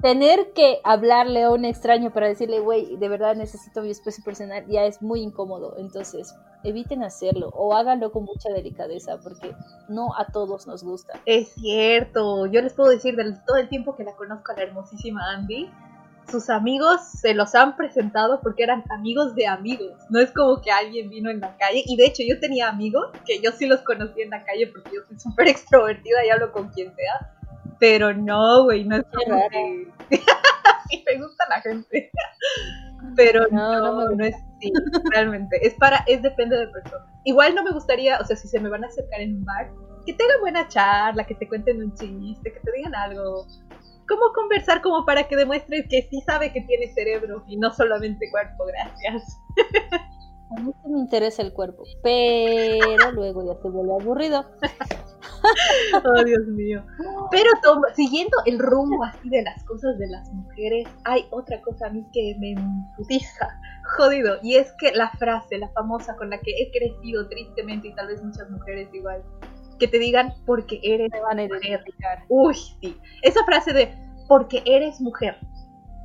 Tener 0.01 0.53
que 0.53 0.81
hablarle 0.85 1.43
a 1.43 1.51
un 1.51 1.65
extraño 1.65 2.13
para 2.13 2.29
decirle, 2.29 2.61
güey, 2.61 2.97
de 2.97 3.09
verdad 3.09 3.35
necesito 3.35 3.83
mi 3.83 3.91
espacio 3.91 4.23
personal, 4.25 4.65
ya 4.69 4.85
es 4.85 5.03
muy 5.03 5.21
incómodo. 5.21 5.75
Entonces, 5.79 6.35
eviten 6.63 7.03
hacerlo 7.03 7.51
o 7.55 7.75
háganlo 7.75 8.13
con 8.13 8.25
mucha 8.25 8.51
delicadeza 8.51 9.19
porque 9.23 9.55
no 9.89 10.17
a 10.17 10.27
todos 10.27 10.67
nos 10.67 10.85
gusta. 10.85 11.21
Es 11.27 11.53
cierto, 11.55 12.47
yo 12.47 12.63
les 12.63 12.73
puedo 12.73 12.91
decir 12.91 13.17
del 13.17 13.43
todo 13.45 13.57
el 13.57 13.69
tiempo 13.69 13.97
que 13.97 14.05
la 14.05 14.15
conozco 14.15 14.53
a 14.53 14.57
la 14.57 14.63
hermosísima 14.63 15.31
Andy, 15.33 15.71
sus 16.31 16.51
amigos 16.51 17.01
se 17.21 17.35
los 17.35 17.55
han 17.55 17.77
presentado 17.77 18.41
porque 18.43 18.63
eran 18.63 18.85
amigos 18.91 19.35
de 19.35 19.47
amigos. 19.47 19.93
No 20.11 20.21
es 20.21 20.31
como 20.33 20.61
que 20.61 20.71
alguien 20.71 21.11
vino 21.11 21.31
en 21.31 21.41
la 21.41 21.57
calle. 21.57 21.83
Y 21.87 21.97
de 21.97 22.07
hecho 22.07 22.23
yo 22.27 22.41
tenía 22.41 22.69
amigos 22.69 23.11
que 23.27 23.41
yo 23.41 23.53
sí 23.53 23.67
los 23.67 23.81
conocí 23.81 24.23
en 24.23 24.31
la 24.31 24.45
calle 24.45 24.67
porque 24.69 24.91
yo 24.95 25.03
soy 25.09 25.19
súper 25.19 25.49
extrovertida 25.49 26.25
y 26.25 26.31
hablo 26.31 26.53
con 26.53 26.69
quien 26.71 26.95
sea. 26.95 27.31
Pero 27.79 28.15
no, 28.15 28.65
güey, 28.65 28.85
no 28.85 28.97
es 28.97 29.05
como 29.13 29.49
que... 29.51 29.89
sí, 30.91 31.05
me 31.07 31.19
gusta 31.21 31.45
la 31.49 31.61
gente. 31.61 32.11
Pero 33.17 33.47
No, 33.51 33.75
no, 33.75 33.81
no 33.81 34.11
me 34.11 34.17
no, 34.17 34.25
es 34.25 34.37
sí, 34.61 34.73
realmente. 35.13 35.59
Es 35.67 35.75
para, 35.75 35.99
es 36.07 36.23
depende 36.23 36.57
de 36.57 36.69
persona. 36.69 37.05
Igual 37.25 37.55
no 37.55 37.63
me 37.63 37.73
gustaría, 37.73 38.19
o 38.19 38.25
sea, 38.25 38.37
si 38.37 38.49
se 38.49 38.61
me 38.61 38.69
van 38.69 38.85
a 38.85 38.87
acercar 38.87 39.21
en 39.21 39.37
un 39.37 39.45
bar, 39.45 39.71
que 40.05 40.13
tengan 40.13 40.41
buena 40.41 40.69
charla, 40.69 41.25
que 41.25 41.35
te 41.35 41.49
cuenten 41.49 41.83
un 41.83 41.95
chiste, 41.95 42.53
que 42.53 42.61
te 42.61 42.73
digan 42.73 42.95
algo. 42.95 43.47
¿Cómo 44.09 44.33
conversar 44.35 44.83
como 44.83 45.05
para 45.07 45.25
que 45.29 45.37
demuestres 45.37 45.87
que 45.89 46.03
sí 46.11 46.21
sabe 46.27 46.53
que 46.53 46.61
tiene 46.63 46.89
cerebro 46.93 47.45
y 47.47 47.57
no 47.57 47.73
solamente 47.73 48.31
cuerpo? 48.31 48.65
Gracias. 48.67 49.41
A 50.57 50.61
mí 50.61 50.73
sí 50.85 50.89
me 50.91 51.01
interesa 51.01 51.43
el 51.43 51.53
cuerpo, 51.53 51.83
pero 52.03 53.11
luego 53.13 53.45
ya 53.45 53.61
se 53.61 53.69
vuelve 53.69 53.93
aburrido. 54.01 54.45
Oh, 56.05 56.25
Dios 56.25 56.47
mío. 56.49 56.85
Pero 57.31 57.51
toma- 57.63 57.89
siguiendo 57.95 58.37
el 58.47 58.59
rumbo 58.59 59.05
así 59.05 59.29
de 59.31 59.43
las 59.43 59.63
cosas 59.65 59.99
de 59.99 60.07
las 60.09 60.31
mujeres, 60.33 60.87
hay 61.05 61.27
otra 61.31 61.61
cosa 61.63 61.87
a 61.87 61.91
mí 61.91 62.05
que 62.13 62.37
me 62.39 62.53
emputiza, 62.53 63.59
jodido, 63.97 64.37
y 64.43 64.57
es 64.57 64.73
que 64.79 64.93
la 64.93 65.11
frase, 65.13 65.59
la 65.59 65.69
famosa 65.71 66.17
con 66.17 66.31
la 66.31 66.39
que 66.41 66.51
he 66.51 66.71
crecido 66.71 67.29
tristemente 67.29 67.89
y 67.89 67.95
tal 67.95 68.09
vez 68.09 68.23
muchas 68.23 68.51
mujeres 68.51 68.89
igual, 68.93 69.23
que 69.85 69.89
te 69.89 69.99
digan 69.99 70.33
porque 70.47 70.81
eres 70.83 71.11
mujer. 71.13 71.85
Uy, 72.29 72.55
sí. 72.55 72.99
Esa 73.21 73.45
frase 73.45 73.75
de 73.75 73.95
porque 74.27 74.63
eres 74.65 74.99
mujer. 74.99 75.37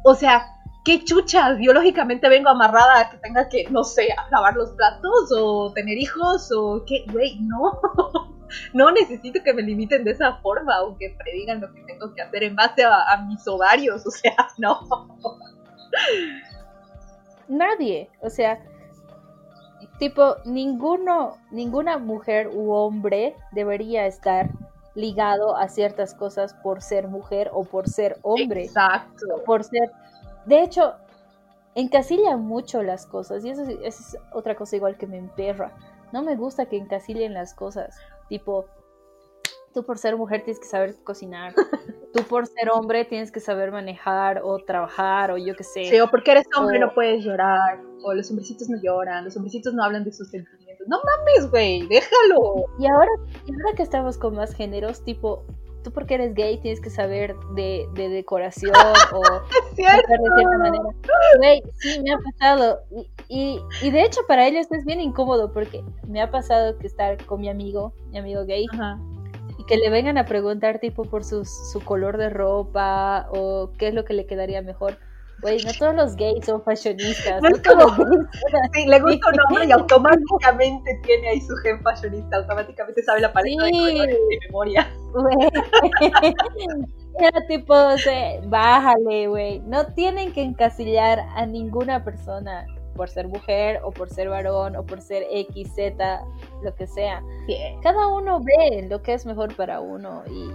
O 0.03 0.13
sea, 0.15 0.47
qué 0.83 1.03
chuchas. 1.05 1.57
Biológicamente 1.57 2.27
vengo 2.27 2.49
amarrada 2.49 2.99
a 2.99 3.09
que 3.09 3.17
tenga 3.19 3.47
que, 3.47 3.69
no 3.69 3.85
sé, 3.85 4.09
lavar 4.31 4.55
los 4.55 4.71
platos 4.71 5.31
o 5.31 5.71
tener 5.73 5.97
hijos 5.97 6.51
o 6.53 6.83
qué. 6.85 7.05
Güey, 7.11 7.39
no. 7.41 7.79
No 8.73 8.89
necesito 8.89 9.43
que 9.43 9.53
me 9.53 9.61
limiten 9.61 10.03
de 10.03 10.09
esa 10.09 10.37
forma 10.37 10.81
o 10.81 10.97
que 10.97 11.15
predigan 11.19 11.61
lo 11.61 11.71
que 11.71 11.83
tengo 11.83 12.11
que 12.15 12.23
hacer 12.23 12.41
en 12.41 12.55
base 12.55 12.83
a, 12.83 13.03
a 13.03 13.23
mis 13.27 13.47
ovarios. 13.47 14.03
O 14.07 14.09
sea, 14.09 14.35
no. 14.57 14.79
Nadie, 17.47 18.09
o 18.21 18.29
sea, 18.31 18.59
tipo, 19.99 20.37
ninguno, 20.45 21.37
ninguna 21.51 21.97
mujer 21.97 22.49
u 22.53 22.71
hombre 22.71 23.35
debería 23.51 24.07
estar 24.07 24.49
ligado 24.95 25.55
a 25.55 25.67
ciertas 25.67 26.15
cosas 26.15 26.53
por 26.55 26.81
ser 26.81 27.07
mujer 27.07 27.51
o 27.53 27.63
por 27.63 27.87
ser 27.87 28.17
hombre. 28.23 28.65
Exacto. 28.65 29.43
por 29.45 29.63
ser. 29.63 29.91
De 30.45 30.63
hecho, 30.63 30.93
encasilla 31.75 32.37
mucho 32.37 32.81
las 32.81 33.05
cosas. 33.05 33.45
Y 33.45 33.51
eso, 33.51 33.63
eso 33.63 33.77
es 33.83 34.17
otra 34.31 34.55
cosa 34.55 34.75
igual 34.75 34.97
que 34.97 35.07
me 35.07 35.17
emperra. 35.17 35.71
No 36.11 36.23
me 36.23 36.35
gusta 36.35 36.65
que 36.65 36.77
encasillen 36.77 37.33
las 37.33 37.53
cosas. 37.53 37.95
Tipo, 38.29 38.65
tú 39.73 39.85
por 39.85 39.97
ser 39.97 40.17
mujer 40.17 40.43
tienes 40.43 40.59
que 40.59 40.67
saber 40.67 40.95
cocinar. 41.03 41.53
tú 42.13 42.23
por 42.23 42.47
ser 42.47 42.69
hombre 42.71 43.05
tienes 43.05 43.31
que 43.31 43.39
saber 43.39 43.71
manejar 43.71 44.41
o 44.43 44.57
trabajar 44.59 45.31
o 45.31 45.37
yo 45.37 45.55
qué 45.55 45.63
sé. 45.63 45.85
Sí, 45.85 45.99
o 45.99 46.09
porque 46.09 46.31
eres 46.31 46.45
hombre 46.57 46.77
O- 46.77 46.87
no 46.87 46.93
puedes 46.93 47.23
llorar. 47.23 47.79
O 48.03 48.13
los 48.13 48.29
hombrecitos 48.29 48.69
no 48.69 48.77
lloran. 48.81 49.25
Los 49.25 49.35
hombrecitos 49.35 49.73
no 49.73 49.83
hablan 49.83 50.03
de 50.03 50.11
sus 50.11 50.29
sentimientos. 50.29 50.87
No 50.87 50.97
mames, 51.03 51.51
güey. 51.51 51.87
Déjalo. 51.87 52.65
Y 52.79 52.87
ahora, 52.87 53.11
y 53.45 53.51
ahora 53.53 53.75
que 53.75 53.83
estamos 53.83 54.17
con 54.17 54.35
más 54.35 54.53
géneros, 54.55 55.03
tipo, 55.03 55.43
tú 55.83 55.91
porque 55.91 56.15
eres 56.15 56.33
gay 56.33 56.57
tienes 56.59 56.81
que 56.81 56.89
saber 56.89 57.35
de, 57.55 57.85
de 57.93 58.09
decoración 58.09 58.73
o 59.13 59.21
Es 59.23 59.75
cierto. 59.75 60.07
de 60.11 60.17
cierta 60.35 60.57
manera. 60.57 60.83
Güey, 61.37 61.61
sí, 61.79 62.01
me 62.01 62.11
ha 62.13 62.17
pasado. 62.17 62.79
Y, 62.89 63.09
y, 63.27 63.59
y 63.81 63.91
de 63.91 64.03
hecho 64.03 64.21
para 64.27 64.47
ellos 64.47 64.65
es 64.71 64.83
bien 64.85 64.99
incómodo 65.01 65.51
porque 65.53 65.83
me 66.07 66.21
ha 66.21 66.31
pasado 66.31 66.77
que 66.79 66.87
estar 66.87 67.23
con 67.25 67.41
mi 67.41 67.49
amigo, 67.49 67.93
mi 68.11 68.17
amigo 68.17 68.45
gay, 68.45 68.65
Ajá. 68.73 68.97
Que 69.69 69.77
le 69.77 69.89
vengan 69.91 70.17
a 70.17 70.25
preguntar 70.25 70.79
tipo 70.79 71.05
por 71.05 71.23
sus, 71.23 71.47
su 71.71 71.79
color 71.85 72.17
de 72.17 72.29
ropa 72.31 73.27
o 73.31 73.71
qué 73.77 73.87
es 73.89 73.93
lo 73.93 74.03
que 74.03 74.13
le 74.15 74.25
quedaría 74.25 74.61
mejor. 74.63 74.97
Güey, 75.41 75.63
no 75.63 75.71
todos 75.77 75.95
los 75.95 76.15
gays 76.17 76.43
son 76.45 76.61
fashionistas. 76.63 77.41
No 77.41 77.49
No, 77.49 77.57
todos 77.61 77.95
como- 77.95 78.03
los 78.05 78.17
gays 78.25 78.69
Sí, 78.73 78.85
le 78.87 78.99
gusta 78.99 79.29
un 79.29 79.39
hombre 79.47 79.65
y 79.67 79.71
automáticamente 79.71 80.99
tiene 81.05 81.29
ahí 81.29 81.39
su 81.41 81.55
gen 81.57 81.79
fashionista, 81.81 82.37
automáticamente 82.37 83.01
sabe 83.03 83.21
la 83.21 83.31
paleta 83.31 83.63
de 83.63 83.69
Sí. 83.69 83.79
colores 83.79 84.17
de 84.29 84.39
memoria. 84.47 84.91
Güey. 85.13 85.49
Era 87.19 87.45
tipo, 87.47 87.73
o 87.73 87.97
sea, 87.97 88.39
bájale, 88.45 89.27
güey. 89.27 89.59
No 89.61 89.85
tienen 89.93 90.31
que 90.33 90.41
encasillar 90.41 91.19
a 91.35 91.45
ninguna 91.45 92.03
persona 92.03 92.65
por 92.99 93.07
ser 93.09 93.29
mujer 93.29 93.79
o 93.85 93.91
por 93.91 94.09
ser 94.09 94.27
varón 94.27 94.75
o 94.75 94.85
por 94.85 94.99
ser 95.01 95.23
X, 95.31 95.71
Z, 95.73 96.21
lo 96.61 96.75
que 96.75 96.85
sea. 96.85 97.23
Cada 97.81 98.07
uno 98.07 98.41
ve 98.41 98.85
lo 98.89 99.01
que 99.01 99.13
es 99.13 99.25
mejor 99.25 99.55
para 99.55 99.79
uno 99.79 100.21
y, 100.27 100.51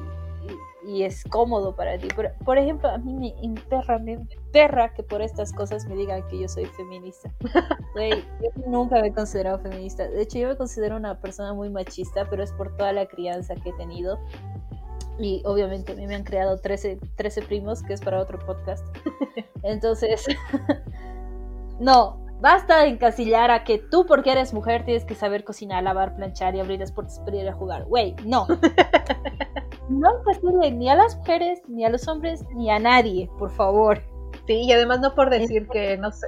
y- 0.87 0.93
y 0.99 1.03
es 1.05 1.25
cómodo 1.25 1.75
para 1.75 1.97
ti. 1.97 2.09
Por, 2.15 2.31
por 2.45 2.59
ejemplo, 2.59 2.91
a 2.91 2.99
mí 2.99 3.15
me 3.15 3.35
emperra, 3.43 3.99
me 3.99 4.13
emperra 4.13 4.93
que 4.93 5.03
por 5.03 5.23
estas 5.23 5.55
cosas 5.55 5.87
me 5.87 5.95
digan 5.95 6.23
que 6.29 6.41
yo 6.41 6.47
soy 6.47 6.67
feminista. 6.67 7.33
Güey, 7.95 8.23
yo 8.43 8.51
nunca 8.67 9.01
me 9.01 9.07
he 9.09 9.15
considerado 9.15 9.59
feminista. 9.61 10.07
De 10.07 10.21
hecho, 10.21 10.39
yo 10.39 10.49
me 10.49 10.57
considero 10.59 10.97
una 10.97 11.19
persona 11.19 11.55
muy 11.55 11.71
machista, 11.71 12.29
pero 12.29 12.43
es 12.45 12.53
por 12.53 12.77
toda 12.77 12.93
la 12.93 13.07
crianza 13.07 13.55
que 13.55 13.71
he 13.71 13.73
tenido. 13.79 14.19
Y 15.19 15.41
obviamente 15.47 15.93
a 15.93 15.95
mí 15.95 16.07
me 16.07 16.15
han 16.17 16.25
creado 16.25 16.59
13, 16.59 16.99
13 17.17 17.41
primos, 17.41 17.83
que 17.83 17.95
es 17.95 18.03
para 18.03 18.21
otro 18.21 18.39
podcast. 18.41 18.85
Entonces, 19.63 20.27
no, 21.81 22.24
basta 22.41 22.83
de 22.83 22.89
encasillar 22.89 23.51
a 23.51 23.65
que 23.65 23.79
tú, 23.79 24.07
porque 24.07 24.33
eres 24.33 24.53
mujer, 24.55 24.85
tienes 24.85 25.05
que 25.05 25.15
saber 25.15 25.45
cocinar, 25.45 25.83
lavar, 25.83 26.15
planchar 26.17 26.55
y 26.55 26.61
abrir 26.61 26.81
las 26.81 26.93
puertas 26.93 27.21
para 27.21 27.37
ir 27.37 27.49
a 27.49 27.53
jugar. 27.53 27.85
Güey, 27.85 28.15
no. 28.25 28.47
No 29.89 30.19
encasille 30.19 30.71
ni 30.73 30.89
a 30.89 30.95
las 30.95 31.17
mujeres, 31.17 31.61
ni 31.69 31.85
a 31.85 31.91
los 31.91 32.09
hombres, 32.09 32.43
ni 32.55 32.71
a 32.71 32.79
nadie, 32.79 33.29
por 33.39 33.51
favor. 33.51 34.01
Sí, 34.47 34.65
y 34.65 34.73
además 34.73 35.01
no 35.01 35.15
por 35.15 35.31
decir 35.31 35.69
que, 35.69 35.97
no 35.99 36.11
sé, 36.11 36.27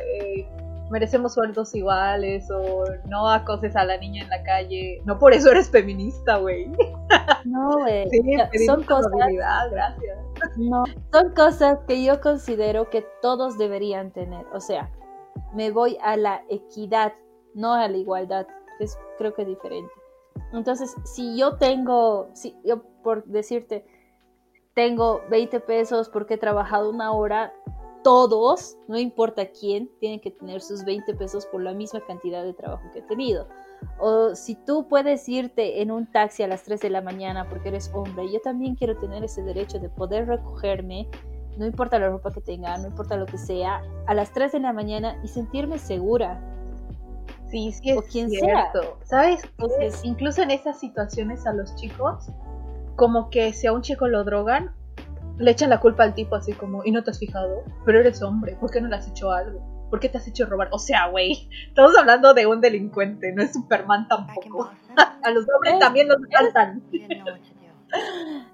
merecemos 0.90 1.34
sueldos 1.34 1.74
iguales 1.74 2.50
o 2.50 2.84
no 3.06 3.30
acoses 3.30 3.74
a 3.76 3.84
la 3.84 3.96
niña 3.96 4.22
en 4.22 4.28
la 4.28 4.42
calle. 4.42 5.00
No 5.04 5.18
por 5.18 5.32
eso 5.32 5.50
eres 5.50 5.70
feminista, 5.70 6.36
güey. 6.36 6.70
No, 7.44 7.78
güey. 7.78 8.08
Sí, 8.10 8.66
son 8.66 8.82
cosas, 8.84 9.12
gracias. 9.70 10.18
no, 10.56 10.84
son 11.12 11.32
cosas 11.34 11.78
que 11.86 12.02
yo 12.02 12.20
considero 12.20 12.90
que 12.90 13.06
todos 13.22 13.56
deberían 13.56 14.10
tener. 14.10 14.44
O 14.52 14.60
sea, 14.60 14.90
me 15.54 15.70
voy 15.70 15.98
a 16.02 16.16
la 16.16 16.42
equidad, 16.48 17.12
no 17.54 17.74
a 17.74 17.88
la 17.88 17.96
igualdad, 17.96 18.46
que 18.78 18.84
es 18.84 18.98
creo 19.18 19.34
que 19.34 19.44
diferente. 19.44 19.92
Entonces, 20.52 20.94
si 21.04 21.36
yo 21.36 21.56
tengo, 21.56 22.28
si 22.34 22.56
yo 22.64 22.82
por 23.02 23.24
decirte, 23.24 23.84
tengo 24.74 25.22
20 25.30 25.60
pesos 25.60 26.08
porque 26.08 26.34
he 26.34 26.38
trabajado 26.38 26.90
una 26.90 27.12
hora, 27.12 27.52
todos, 28.02 28.76
no 28.86 28.98
importa 28.98 29.46
quién, 29.46 29.90
tienen 29.98 30.20
que 30.20 30.30
tener 30.30 30.60
sus 30.60 30.84
20 30.84 31.14
pesos 31.14 31.46
por 31.46 31.60
la 31.60 31.72
misma 31.72 32.00
cantidad 32.06 32.44
de 32.44 32.52
trabajo 32.52 32.84
que 32.92 33.00
he 33.00 33.02
tenido. 33.02 33.48
O 33.98 34.34
si 34.34 34.54
tú 34.54 34.86
puedes 34.86 35.28
irte 35.28 35.82
en 35.82 35.90
un 35.90 36.10
taxi 36.10 36.42
a 36.42 36.46
las 36.46 36.62
3 36.62 36.80
de 36.80 36.90
la 36.90 37.00
mañana 37.00 37.48
porque 37.48 37.68
eres 37.70 37.90
hombre, 37.92 38.30
yo 38.30 38.40
también 38.40 38.76
quiero 38.76 38.96
tener 38.98 39.24
ese 39.24 39.42
derecho 39.42 39.78
de 39.78 39.88
poder 39.88 40.26
recogerme, 40.26 41.08
no 41.56 41.66
importa 41.66 41.98
la 41.98 42.08
ropa 42.10 42.30
que 42.32 42.40
tenga, 42.40 42.76
no 42.78 42.86
importa 42.88 43.16
lo 43.16 43.26
que 43.26 43.38
sea, 43.38 43.82
a 44.06 44.14
las 44.14 44.32
3 44.32 44.52
de 44.52 44.60
la 44.60 44.72
mañana 44.72 45.16
y 45.24 45.28
sentirme 45.28 45.78
segura. 45.78 46.40
Sí, 47.50 47.72
sí 47.72 47.90
es 47.90 47.98
O 47.98 48.02
quien 48.02 48.28
cierto. 48.30 48.98
¿Sabes? 49.04 49.42
Entonces- 49.44 50.00
Incluso 50.04 50.42
en 50.42 50.50
esas 50.50 50.78
situaciones 50.80 51.46
a 51.46 51.52
los 51.52 51.74
chicos, 51.76 52.28
como 52.96 53.30
que 53.30 53.52
si 53.52 53.66
a 53.66 53.72
un 53.72 53.82
chico 53.82 54.08
lo 54.08 54.24
drogan, 54.24 54.74
le 55.38 55.50
echan 55.50 55.70
la 55.70 55.80
culpa 55.80 56.02
al 56.02 56.14
tipo 56.14 56.34
así 56.34 56.52
como, 56.54 56.84
y 56.84 56.90
no 56.90 57.04
te 57.04 57.10
has 57.10 57.18
fijado, 57.18 57.62
pero 57.84 58.00
eres 58.00 58.22
hombre, 58.22 58.56
¿por 58.58 58.70
qué 58.70 58.80
no 58.80 58.88
le 58.88 58.96
has 58.96 59.06
hecho 59.08 59.30
algo? 59.32 59.60
¿Por 59.90 60.00
qué 60.00 60.08
te 60.08 60.18
has 60.18 60.26
hecho 60.26 60.46
robar? 60.46 60.68
O 60.72 60.78
sea, 60.78 61.06
güey, 61.08 61.48
estamos 61.68 61.96
hablando 61.96 62.34
de 62.34 62.46
un 62.46 62.60
delincuente, 62.60 63.32
no 63.32 63.42
es 63.42 63.52
Superman 63.52 64.08
tampoco. 64.08 64.70
A 65.22 65.30
los 65.30 65.46
hombres 65.54 65.74
Es- 65.74 65.78
también 65.80 66.08
los 66.08 66.18
saltan. 66.32 66.82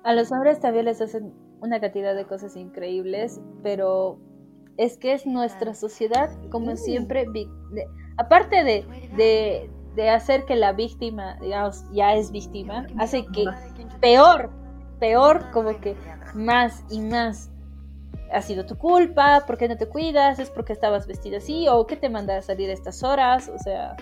A 0.04 0.12
los 0.12 0.30
hombres 0.32 0.60
también 0.60 0.84
les 0.86 1.00
hacen 1.00 1.32
una 1.62 1.80
cantidad 1.80 2.14
de 2.14 2.26
cosas 2.26 2.56
increíbles, 2.56 3.40
pero 3.62 4.18
es 4.76 4.98
que 4.98 5.12
es 5.14 5.26
nuestra 5.26 5.74
sociedad, 5.74 6.28
como 6.50 6.76
siempre, 6.76 7.24
de- 7.32 7.86
aparte 8.18 8.64
de, 8.64 8.84
de, 9.16 9.70
de 9.94 10.10
hacer 10.10 10.44
que 10.44 10.56
la 10.56 10.72
víctima, 10.72 11.36
digamos, 11.40 11.84
ya 11.92 12.14
es 12.14 12.30
víctima, 12.32 12.86
hace 12.98 13.24
que 13.26 13.44
peor, 14.00 14.50
peor, 14.98 15.50
como 15.52 15.78
que 15.80 15.94
más 16.34 16.84
y 16.90 17.00
más. 17.00 17.48
Ha 18.32 18.40
sido 18.40 18.64
tu 18.64 18.76
culpa, 18.78 19.44
¿por 19.46 19.58
qué 19.58 19.68
no 19.68 19.76
te 19.76 19.86
cuidas? 19.86 20.38
¿Es 20.38 20.50
porque 20.50 20.72
estabas 20.72 21.06
vestida 21.06 21.36
así? 21.36 21.68
¿O 21.68 21.86
qué 21.86 21.96
te 21.96 22.08
manda 22.08 22.38
a 22.38 22.42
salir 22.42 22.70
a 22.70 22.72
estas 22.72 23.02
horas? 23.02 23.50
O 23.54 23.58
sea, 23.58 23.94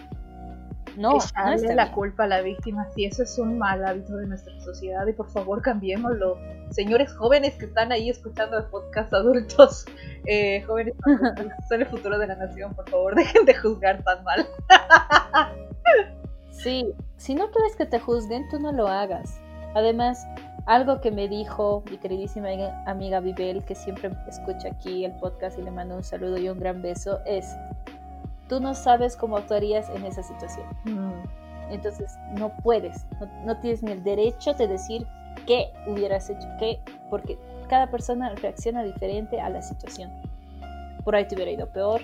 no, 1.00 1.12
no 1.12 1.16
Echarle 1.18 1.54
está 1.56 1.74
la 1.74 1.92
culpa 1.92 2.24
a 2.24 2.26
la 2.26 2.40
víctima, 2.42 2.86
sí, 2.94 3.04
eso 3.04 3.22
es 3.22 3.38
un 3.38 3.58
mal 3.58 3.84
hábito 3.84 4.16
de 4.16 4.26
nuestra 4.26 4.58
sociedad 4.60 5.06
y 5.06 5.12
por 5.12 5.28
favor 5.30 5.62
cambiémoslo. 5.62 6.38
Señores 6.70 7.12
jóvenes 7.14 7.54
que 7.56 7.64
están 7.66 7.90
ahí 7.90 8.10
escuchando 8.10 8.58
el 8.58 8.64
podcast 8.66 9.12
adultos, 9.12 9.86
eh, 10.26 10.62
jóvenes 10.66 10.94
son 11.68 11.80
el 11.80 11.86
futuro 11.86 12.18
de 12.18 12.26
la 12.26 12.36
nación, 12.36 12.74
por 12.74 12.88
favor 12.88 13.14
dejen 13.16 13.44
de 13.46 13.54
juzgar 13.54 14.02
tan 14.04 14.22
mal. 14.24 14.46
Sí, 16.50 16.92
si 17.16 17.34
no 17.34 17.50
quieres 17.50 17.76
que 17.76 17.86
te 17.86 17.98
juzguen, 17.98 18.48
tú 18.50 18.58
no 18.60 18.72
lo 18.72 18.86
hagas. 18.86 19.40
Además, 19.74 20.26
algo 20.66 21.00
que 21.00 21.10
me 21.10 21.28
dijo 21.28 21.82
mi 21.90 21.96
queridísima 21.96 22.48
amiga- 22.48 22.82
amiga 22.86 23.20
Bibel, 23.20 23.64
que 23.64 23.74
siempre 23.74 24.10
escucha 24.28 24.68
aquí 24.68 25.04
el 25.04 25.12
podcast 25.16 25.58
y 25.58 25.62
le 25.62 25.70
mando 25.70 25.96
un 25.96 26.04
saludo 26.04 26.36
y 26.38 26.48
un 26.48 26.58
gran 26.58 26.82
beso, 26.82 27.20
es, 27.24 27.56
tú 28.50 28.60
no 28.60 28.74
sabes 28.74 29.16
cómo 29.16 29.36
actuarías 29.36 29.88
en 29.90 30.04
esa 30.04 30.24
situación. 30.24 30.66
Entonces, 31.70 32.18
no 32.36 32.52
puedes, 32.64 33.06
no, 33.20 33.44
no 33.46 33.60
tienes 33.60 33.80
ni 33.84 33.92
el 33.92 34.02
derecho 34.02 34.52
de 34.54 34.66
decir 34.66 35.06
qué 35.46 35.72
hubieras 35.86 36.28
hecho, 36.28 36.48
qué, 36.58 36.80
porque 37.08 37.38
cada 37.68 37.88
persona 37.92 38.34
reacciona 38.34 38.82
diferente 38.82 39.40
a 39.40 39.48
la 39.48 39.62
situación. 39.62 40.10
Por 41.04 41.14
ahí 41.14 41.28
te 41.28 41.36
hubiera 41.36 41.52
ido 41.52 41.72
peor, 41.72 42.02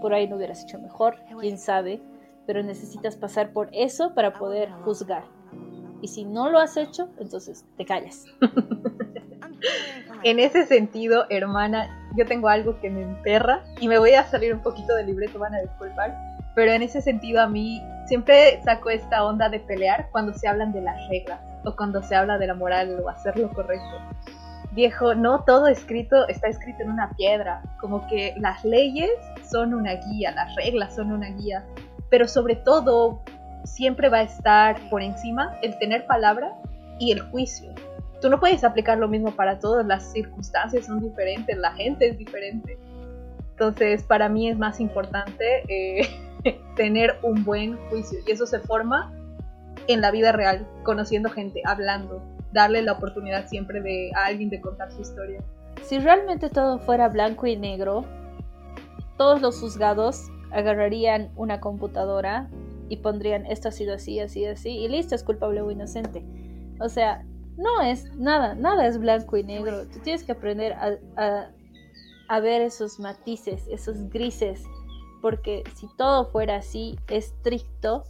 por 0.00 0.14
ahí 0.14 0.28
no 0.28 0.36
hubieras 0.36 0.62
hecho 0.62 0.78
mejor, 0.78 1.16
quién 1.40 1.58
sabe, 1.58 2.00
pero 2.46 2.62
necesitas 2.62 3.16
pasar 3.16 3.52
por 3.52 3.68
eso 3.72 4.14
para 4.14 4.32
poder 4.32 4.70
juzgar. 4.84 5.24
Y 6.02 6.06
si 6.06 6.24
no 6.24 6.50
lo 6.50 6.60
has 6.60 6.76
hecho, 6.76 7.08
entonces 7.18 7.66
te 7.76 7.84
callas. 7.84 8.26
En 10.22 10.38
ese 10.38 10.66
sentido, 10.66 11.26
hermana, 11.30 11.88
yo 12.16 12.26
tengo 12.26 12.48
algo 12.48 12.78
que 12.80 12.90
me 12.90 13.02
emperra 13.02 13.62
y 13.80 13.88
me 13.88 13.98
voy 13.98 14.12
a 14.12 14.24
salir 14.24 14.52
un 14.54 14.60
poquito 14.60 14.94
del 14.94 15.06
libreto, 15.06 15.38
van 15.38 15.54
a 15.54 15.60
disculpar, 15.60 16.14
pero 16.54 16.72
en 16.72 16.82
ese 16.82 17.00
sentido 17.00 17.40
a 17.40 17.46
mí 17.46 17.82
siempre 18.06 18.60
saco 18.62 18.90
esta 18.90 19.24
onda 19.24 19.48
de 19.48 19.60
pelear 19.60 20.08
cuando 20.10 20.34
se 20.34 20.48
hablan 20.48 20.72
de 20.72 20.82
las 20.82 21.08
reglas 21.08 21.40
o 21.64 21.74
cuando 21.74 22.02
se 22.02 22.14
habla 22.14 22.38
de 22.38 22.46
la 22.46 22.54
moral 22.54 23.00
o 23.02 23.08
hacer 23.08 23.38
lo 23.38 23.50
correcto. 23.50 23.98
Viejo, 24.72 25.14
no 25.14 25.44
todo 25.44 25.66
escrito 25.66 26.28
está 26.28 26.48
escrito 26.48 26.82
en 26.82 26.90
una 26.90 27.10
piedra, 27.16 27.62
como 27.80 28.06
que 28.06 28.34
las 28.36 28.64
leyes 28.64 29.10
son 29.50 29.74
una 29.74 29.94
guía, 29.94 30.30
las 30.32 30.54
reglas 30.54 30.94
son 30.94 31.12
una 31.12 31.28
guía, 31.30 31.64
pero 32.08 32.28
sobre 32.28 32.56
todo 32.56 33.22
siempre 33.64 34.08
va 34.08 34.18
a 34.18 34.22
estar 34.22 34.78
por 34.90 35.02
encima 35.02 35.56
el 35.62 35.78
tener 35.78 36.06
palabra 36.06 36.52
y 36.98 37.12
el 37.12 37.20
juicio 37.20 37.74
tú 38.20 38.28
no 38.28 38.38
puedes 38.38 38.64
aplicar 38.64 38.98
lo 38.98 39.08
mismo 39.08 39.32
para 39.32 39.58
todas, 39.58 39.86
las 39.86 40.12
circunstancias 40.12 40.86
son 40.86 41.00
diferentes, 41.00 41.56
la 41.56 41.72
gente 41.72 42.08
es 42.08 42.18
diferente. 42.18 42.78
Entonces, 43.52 44.02
para 44.02 44.28
mí 44.28 44.48
es 44.48 44.58
más 44.58 44.80
importante 44.80 45.64
eh, 45.68 46.08
tener 46.76 47.16
un 47.22 47.44
buen 47.44 47.76
juicio 47.88 48.18
y 48.26 48.30
eso 48.30 48.46
se 48.46 48.58
forma 48.60 49.12
en 49.86 50.00
la 50.00 50.10
vida 50.10 50.32
real, 50.32 50.66
conociendo 50.82 51.30
gente, 51.30 51.62
hablando, 51.64 52.22
darle 52.52 52.82
la 52.82 52.92
oportunidad 52.92 53.48
siempre 53.48 53.80
de 53.80 54.10
a 54.14 54.26
alguien 54.26 54.50
de 54.50 54.60
contar 54.60 54.90
su 54.92 55.00
historia. 55.00 55.42
Si 55.82 55.98
realmente 55.98 56.50
todo 56.50 56.78
fuera 56.78 57.08
blanco 57.08 57.46
y 57.46 57.56
negro, 57.56 58.04
todos 59.16 59.40
los 59.40 59.60
juzgados 59.60 60.30
agarrarían 60.52 61.30
una 61.36 61.60
computadora 61.60 62.48
y 62.88 62.96
pondrían 62.96 63.46
esto 63.46 63.68
ha 63.68 63.72
sido 63.72 63.94
así, 63.94 64.18
así, 64.20 64.44
así, 64.46 64.70
y 64.70 64.88
listo, 64.88 65.14
es 65.14 65.22
culpable 65.22 65.60
o 65.60 65.70
inocente. 65.70 66.24
O 66.80 66.88
sea, 66.88 67.24
no 67.56 67.82
es 67.82 68.04
nada, 68.16 68.54
nada 68.54 68.86
es 68.86 68.98
blanco 68.98 69.36
y 69.36 69.44
negro. 69.44 69.86
Tú 69.88 69.98
tienes 70.00 70.24
que 70.24 70.32
aprender 70.32 70.72
a, 70.74 70.96
a- 71.16 71.50
a 72.28 72.40
ver 72.40 72.62
esos 72.62 73.00
matices, 73.00 73.66
esos 73.68 74.08
grises, 74.10 74.62
porque 75.20 75.64
si 75.74 75.88
todo 75.96 76.26
fuera 76.26 76.56
así, 76.56 76.96
estricto, 77.08 78.04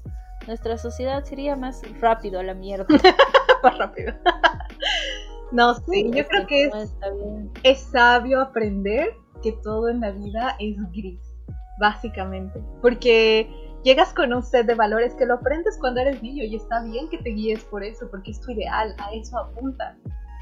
nuestra 0.47 0.77
sociedad 0.79 1.25
sería 1.25 1.57
más 1.57 1.83
rápido 2.01 2.39
a 2.41 2.43
la 2.43 2.55
mierda. 2.55 2.87
Más 3.63 3.77
rápido. 3.79 4.15
no, 5.53 5.75
sí, 5.75 6.11
yo 6.15 6.27
creo 6.27 6.47
que 6.47 6.65
es, 6.67 6.95
es 7.63 7.81
sabio 7.81 8.41
aprender 8.41 9.15
que 9.43 9.53
todo 9.53 9.89
en 9.89 10.01
la 10.01 10.11
vida 10.13 10.57
es 10.59 10.77
gris, 10.93 11.21
básicamente. 11.79 12.63
Porque 12.81 13.51
llegas 13.83 14.13
con 14.13 14.33
un 14.33 14.43
set 14.43 14.67
de 14.67 14.75
valores 14.75 15.15
que 15.15 15.27
lo 15.27 15.35
aprendes 15.35 15.79
cuando 15.79 16.01
eres 16.01 16.23
niño 16.23 16.45
y 16.45 16.57
está 16.57 16.83
bien 16.83 17.09
que 17.09 17.19
te 17.19 17.31
guíes 17.31 17.65
por 17.65 17.83
eso, 17.83 18.09
porque 18.11 18.31
es 18.33 18.41
tu 18.41 18.53
ideal, 18.53 18.95
a 18.99 19.13
eso 19.13 19.39
apunta. 19.39 19.97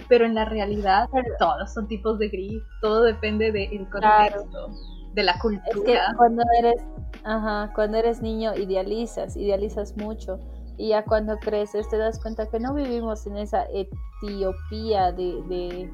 Pero 0.09 0.25
en 0.25 0.35
la 0.35 0.45
realidad 0.45 1.09
todos 1.39 1.73
son 1.75 1.87
tipos 1.89 2.19
de 2.19 2.29
gris, 2.29 2.63
todo 2.81 3.03
depende 3.03 3.53
del 3.53 3.89
contexto, 3.91 4.71
de 5.15 5.23
la 5.23 5.33
Es 5.33 5.39
que 5.43 5.49
cultura. 5.71 6.15
cuando 6.17 6.43
eres, 6.59 6.83
ajá, 7.25 7.73
cuando 7.75 7.99
eres 7.99 8.23
niño 8.23 8.55
idealizas, 8.55 9.37
idealizas 9.37 9.97
mucho. 9.97 10.39
Y 10.77 10.91
ya 10.91 11.05
cuando 11.05 11.37
creces 11.39 11.89
te 11.89 11.99
das 11.99 12.21
cuenta 12.23 12.49
que 12.49 12.61
no 12.61 12.73
vivimos 12.73 13.27
en 13.27 13.37
esa 13.37 13.67
Etiopía 13.73 15.11
de, 15.13 15.43
de, 15.49 15.91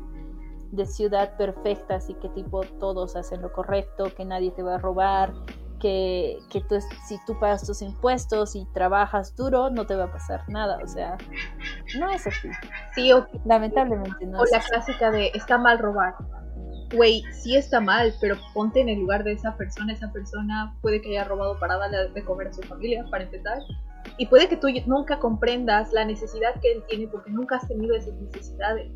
de 0.73 0.87
ciudad 0.87 1.37
perfecta, 1.39 1.97
así 1.97 2.15
que 2.15 2.29
tipo 2.29 2.61
todos 2.79 3.17
hacen 3.17 3.41
lo 3.43 3.51
correcto, 3.53 4.13
que 4.15 4.25
nadie 4.27 4.51
te 4.51 4.63
va 4.63 4.75
a 4.75 4.79
robar, 4.79 5.33
que, 5.85 6.39
que 6.49 6.63
tú, 6.63 6.77
si 7.07 7.19
tú 7.27 7.39
pagas 7.39 7.67
tus 7.67 7.83
impuestos 7.83 8.57
y 8.57 8.65
trabajas 8.73 9.37
duro, 9.37 9.69
no 9.69 9.85
te 9.85 9.95
va 9.95 10.05
a 10.05 10.11
pasar 10.13 10.49
nada. 10.49 10.79
O 10.83 10.87
sea, 10.89 11.19
no 11.99 12.11
es 12.11 12.27
así. 12.27 12.49
Sí, 12.95 13.13
o, 13.13 13.27
Lamentablemente 13.45 14.25
no 14.25 14.41
o 14.41 14.45
es 14.45 14.51
la 14.51 14.59
así. 14.59 14.71
clásica 14.71 15.11
de 15.11 15.31
está 15.35 15.59
mal 15.59 15.79
robar. 15.79 16.15
Güey, 16.95 17.23
sí 17.33 17.55
está 17.55 17.81
mal, 17.81 18.15
pero 18.19 18.37
ponte 18.55 18.81
en 18.81 18.89
el 18.89 19.01
lugar 19.01 19.25
de 19.25 19.33
esa 19.33 19.59
persona. 19.59 19.93
Esa 19.93 20.11
persona 20.11 20.75
puede 20.81 21.03
que 21.03 21.11
haya 21.11 21.25
robado 21.25 21.59
para 21.61 21.77
darle 21.77 22.09
de 22.09 22.25
comer 22.25 22.47
a 22.49 22.53
su 22.55 22.63
familia, 22.63 23.05
para 23.11 23.25
empezar. 23.25 23.59
Y 24.17 24.25
puede 24.29 24.49
que 24.49 24.57
tú 24.57 24.69
nunca 24.87 25.19
comprendas 25.19 25.93
la 25.93 26.07
necesidad 26.07 26.59
que 26.63 26.73
él 26.73 26.85
tiene 26.89 27.09
porque 27.09 27.31
nunca 27.31 27.57
has 27.57 27.69
tenido 27.69 27.95
esas 27.95 28.15
necesidades. 28.15 28.91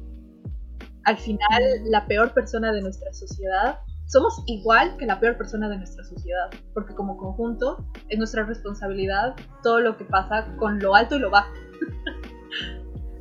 Al 1.05 1.19
final, 1.19 1.63
la 1.85 2.07
peor 2.07 2.33
persona 2.33 2.73
de 2.73 2.81
nuestra 2.81 3.13
sociedad, 3.13 3.79
somos 4.09 4.43
igual 4.47 4.97
que 4.97 5.07
la 5.07 5.21
peor 5.21 5.37
persona 5.37 5.69
de 5.69 5.77
nuestra 5.77 6.03
sociedad, 6.03 6.51
porque 6.75 6.95
como 6.95 7.17
conjunto 7.17 7.85
es 8.09 8.19
nuestra 8.19 8.45
responsabilidad 8.45 9.37
todo 9.63 9.81
lo 9.81 9.97
que 9.97 10.05
pasa 10.05 10.47
con 10.57 10.79
lo 10.81 10.95
alto 10.95 11.17
y 11.17 11.19
lo 11.21 11.31
bajo. 11.31 11.53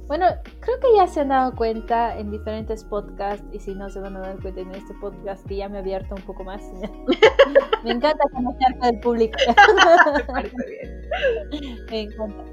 Bueno, 0.08 0.26
creo 0.62 0.80
que 0.80 0.88
ya 0.96 1.06
se 1.06 1.20
han 1.20 1.28
dado 1.28 1.54
cuenta 1.54 2.18
en 2.18 2.32
diferentes 2.32 2.86
podcasts, 2.86 3.46
y 3.52 3.60
si 3.60 3.76
no 3.76 3.90
se 3.90 4.00
van 4.00 4.16
a 4.16 4.22
dar 4.22 4.42
cuenta 4.42 4.62
en 4.62 4.74
este 4.74 4.94
podcast, 5.02 5.46
que 5.46 5.58
ya 5.58 5.68
me 5.68 5.78
he 5.78 5.82
abierto 5.82 6.16
un 6.16 6.22
poco 6.22 6.46
más. 6.46 6.64
me 7.84 7.92
encanta 7.92 8.24
conocer 8.32 8.80
del 8.82 9.00
público. 9.02 9.38
Me 10.18 10.24
parece 10.24 10.56
bien. 10.66 11.86
me 11.92 12.02
encanta. 12.04 12.44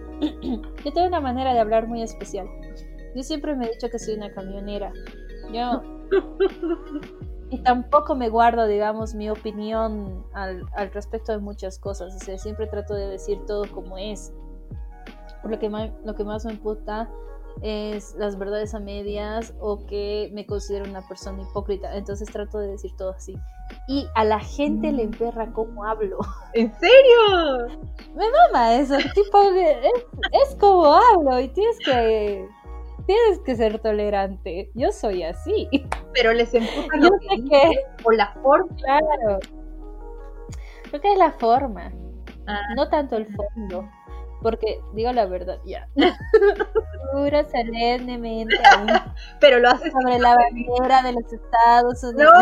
Yo 0.85 0.93
tengo 0.93 1.07
una 1.07 1.21
manera 1.21 1.55
de 1.55 1.61
hablar 1.61 1.87
muy 1.87 2.03
especial. 2.03 2.49
Yo 3.15 3.23
siempre 3.23 3.55
me 3.55 3.67
he 3.67 3.71
dicho 3.71 3.89
que 3.89 4.01
soy 4.01 4.15
una 4.15 4.33
camionera. 4.33 4.93
Yo. 5.53 5.81
Y 7.55 7.59
tampoco 7.59 8.17
me 8.17 8.31
guardo, 8.31 8.67
digamos, 8.67 9.15
mi 9.15 9.31
opinión 9.31 10.27
al, 10.33 10.65
al 10.75 10.91
respecto 10.91 11.31
de 11.31 11.39
muchas 11.39 11.79
cosas. 11.79 12.13
O 12.13 12.19
sea, 12.19 12.37
siempre 12.37 12.67
trato 12.67 12.95
de 12.95 13.07
decir 13.07 13.39
todo 13.47 13.65
como 13.71 13.97
es. 13.97 14.33
Por 15.41 15.53
lo 15.53 15.61
que, 15.61 15.69
lo 15.69 16.15
que 16.17 16.25
más 16.25 16.45
me 16.45 16.55
imputa 16.55 17.09
es 17.63 18.17
las 18.17 18.37
verdades 18.37 18.75
a 18.75 18.81
medias 18.81 19.55
o 19.61 19.87
que 19.87 20.33
me 20.35 20.47
considero 20.47 20.91
una 20.91 21.07
persona 21.07 21.43
hipócrita. 21.43 21.97
Entonces 21.97 22.29
trato 22.29 22.59
de 22.59 22.73
decir 22.73 22.91
todo 22.97 23.11
así. 23.11 23.37
Y 23.87 24.09
a 24.17 24.25
la 24.25 24.41
gente 24.41 24.91
le 24.91 25.05
emperra 25.05 25.53
cómo 25.53 25.85
hablo. 25.85 26.19
¿En 26.55 26.75
serio? 26.75 27.79
Mama, 28.53 28.75
eso, 28.75 28.97
tipo, 29.15 29.43
es, 29.43 30.07
es 30.33 30.57
como 30.57 30.87
hablo 30.93 31.39
y 31.39 31.47
tienes 31.51 31.79
que, 31.79 32.49
tienes 33.07 33.41
que 33.41 33.57
ser 33.57 33.79
tolerante. 33.81 34.71
Yo 34.75 34.93
soy 34.93 35.23
así. 35.23 35.69
Pero 36.13 36.33
les 36.33 36.53
empuja 36.55 36.97
lo 36.99 37.11
que 37.19 37.45
que, 37.45 37.85
o 38.05 38.13
la 38.13 38.33
forma. 38.43 38.77
claro. 38.77 39.39
Creo 40.89 41.01
que 41.01 41.13
es 41.13 41.19
la 41.19 41.33
forma, 41.33 41.93
Ah, 42.47 42.61
no 42.77 42.89
tanto 42.89 43.17
el 43.17 43.27
fondo. 43.27 43.89
Porque, 44.43 44.79
digo 44.93 45.11
la 45.13 45.25
verdad, 45.25 45.59
ya. 45.65 45.89
Juro 47.13 47.45
solemnemente 47.49 48.55
pero 49.41 49.59
lo 49.59 49.71
haces 49.71 49.91
sobre 49.93 50.19
la 50.19 50.35
bandera 50.37 51.03
de 51.03 51.13
los 51.13 51.33
Estados 51.33 52.03
No, 52.03 52.11
Unidos. 52.11 52.35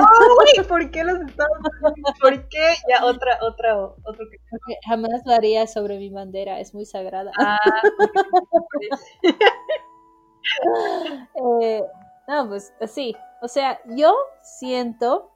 güey, 0.56 0.66
¿por 0.66 0.90
qué 0.90 1.04
los 1.04 1.20
Estados 1.20 1.58
Unidos? 1.80 2.12
¿Por 2.20 2.48
qué? 2.48 2.74
Ya, 2.88 3.04
otra, 3.04 3.38
otra, 3.42 3.76
otro 3.78 4.26
que... 4.30 4.38
Porque 4.50 4.76
jamás 4.88 5.22
lo 5.24 5.34
haría 5.34 5.66
sobre 5.68 5.98
mi 5.98 6.10
bandera, 6.10 6.58
es 6.58 6.74
muy 6.74 6.84
sagrada. 6.86 7.30
Ah, 7.38 7.58
Eh, 11.34 11.82
no, 12.28 12.48
pues 12.48 12.72
así. 12.80 13.14
O 13.40 13.48
sea, 13.48 13.80
yo 13.96 14.14
siento 14.42 15.30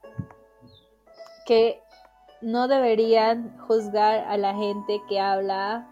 que 1.45 1.81
no 2.41 2.67
deberían 2.67 3.57
juzgar 3.67 4.19
a 4.27 4.37
la 4.37 4.53
gente 4.53 5.01
que 5.09 5.19
habla 5.19 5.87